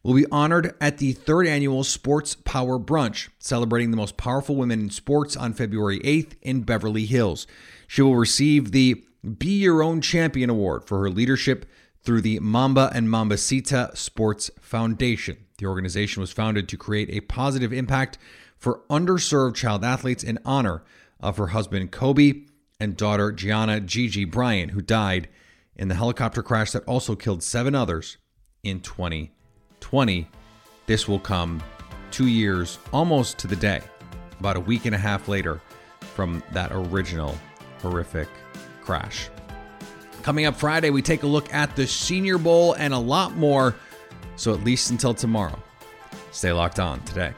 will 0.05 0.15
be 0.15 0.27
honored 0.31 0.75
at 0.81 0.99
the 0.99 1.15
third 1.15 1.47
annual 1.47 1.83
Sports 1.83 2.37
Power 2.45 2.79
Brunch, 2.79 3.31
celebrating 3.39 3.91
the 3.91 3.97
most 3.97 4.19
powerful 4.19 4.55
women 4.55 4.83
in 4.83 4.91
sports 4.91 5.35
on 5.35 5.55
February 5.55 5.99
8th 6.01 6.35
in 6.43 6.61
Beverly 6.61 7.07
Hills. 7.07 7.47
She 7.89 8.03
will 8.03 8.15
receive 8.15 8.71
the 8.71 9.03
Be 9.39 9.59
Your 9.59 9.83
Own 9.83 10.03
Champion 10.03 10.51
Award 10.51 10.85
for 10.85 11.01
her 11.01 11.11
leadership 11.11 11.65
through 12.03 12.21
the 12.21 12.39
Mamba 12.41 12.91
and 12.95 13.09
Mambacita 13.09 13.97
Sports 13.97 14.51
Foundation. 14.61 15.39
The 15.57 15.67
organization 15.67 16.21
was 16.21 16.31
founded 16.31 16.69
to 16.69 16.77
create 16.77 17.09
a 17.09 17.21
positive 17.21 17.73
impact 17.73 18.19
for 18.59 18.83
underserved 18.91 19.55
child 19.55 19.85
athletes 19.85 20.23
in 20.23 20.39
honor 20.45 20.83
of 21.19 21.39
her 21.39 21.49
husband 21.49 21.93
Kobe 21.93 22.43
and 22.79 22.95
daughter 22.97 23.33
Gianna 23.33 23.81
Gigi 23.81 24.27
Bryant, 24.27 24.73
who 24.73 24.83
died 24.83 25.29
in 25.75 25.89
the 25.89 25.95
helicopter 25.95 26.43
crash 26.43 26.73
that 26.73 26.85
also 26.85 27.17
killed 27.17 27.43
seven 27.43 27.75
others 27.75 28.19
in 28.63 28.81
2020. 29.85 30.27
This 30.87 31.07
will 31.07 31.19
come 31.19 31.63
two 32.11 32.27
years 32.27 32.79
almost 32.93 33.39
to 33.39 33.47
the 33.47 33.57
day, 33.57 33.83
about 34.41 34.57
a 34.57 34.61
week 34.61 34.87
and 34.87 34.95
a 34.95 34.99
half 34.99 35.29
later 35.29 35.61
from 36.01 36.43
that 36.53 36.71
original 36.73 37.37
horrific 37.81 38.29
crash. 38.83 39.29
Coming 40.23 40.47
up 40.47 40.57
Friday, 40.57 40.89
we 40.89 41.03
take 41.03 41.23
a 41.23 41.27
look 41.27 41.53
at 41.53 41.77
the 41.77 41.87
Senior 41.87 42.39
Bowl 42.39 42.73
and 42.75 42.95
a 42.95 42.99
lot 42.99 43.37
more. 43.37 43.77
So, 44.37 44.55
at 44.55 44.65
least 44.65 44.91
until 44.91 45.13
tomorrow, 45.15 45.63
stay 46.33 46.51
locked 46.51 46.81
on 46.81 47.01
today. 47.03 47.33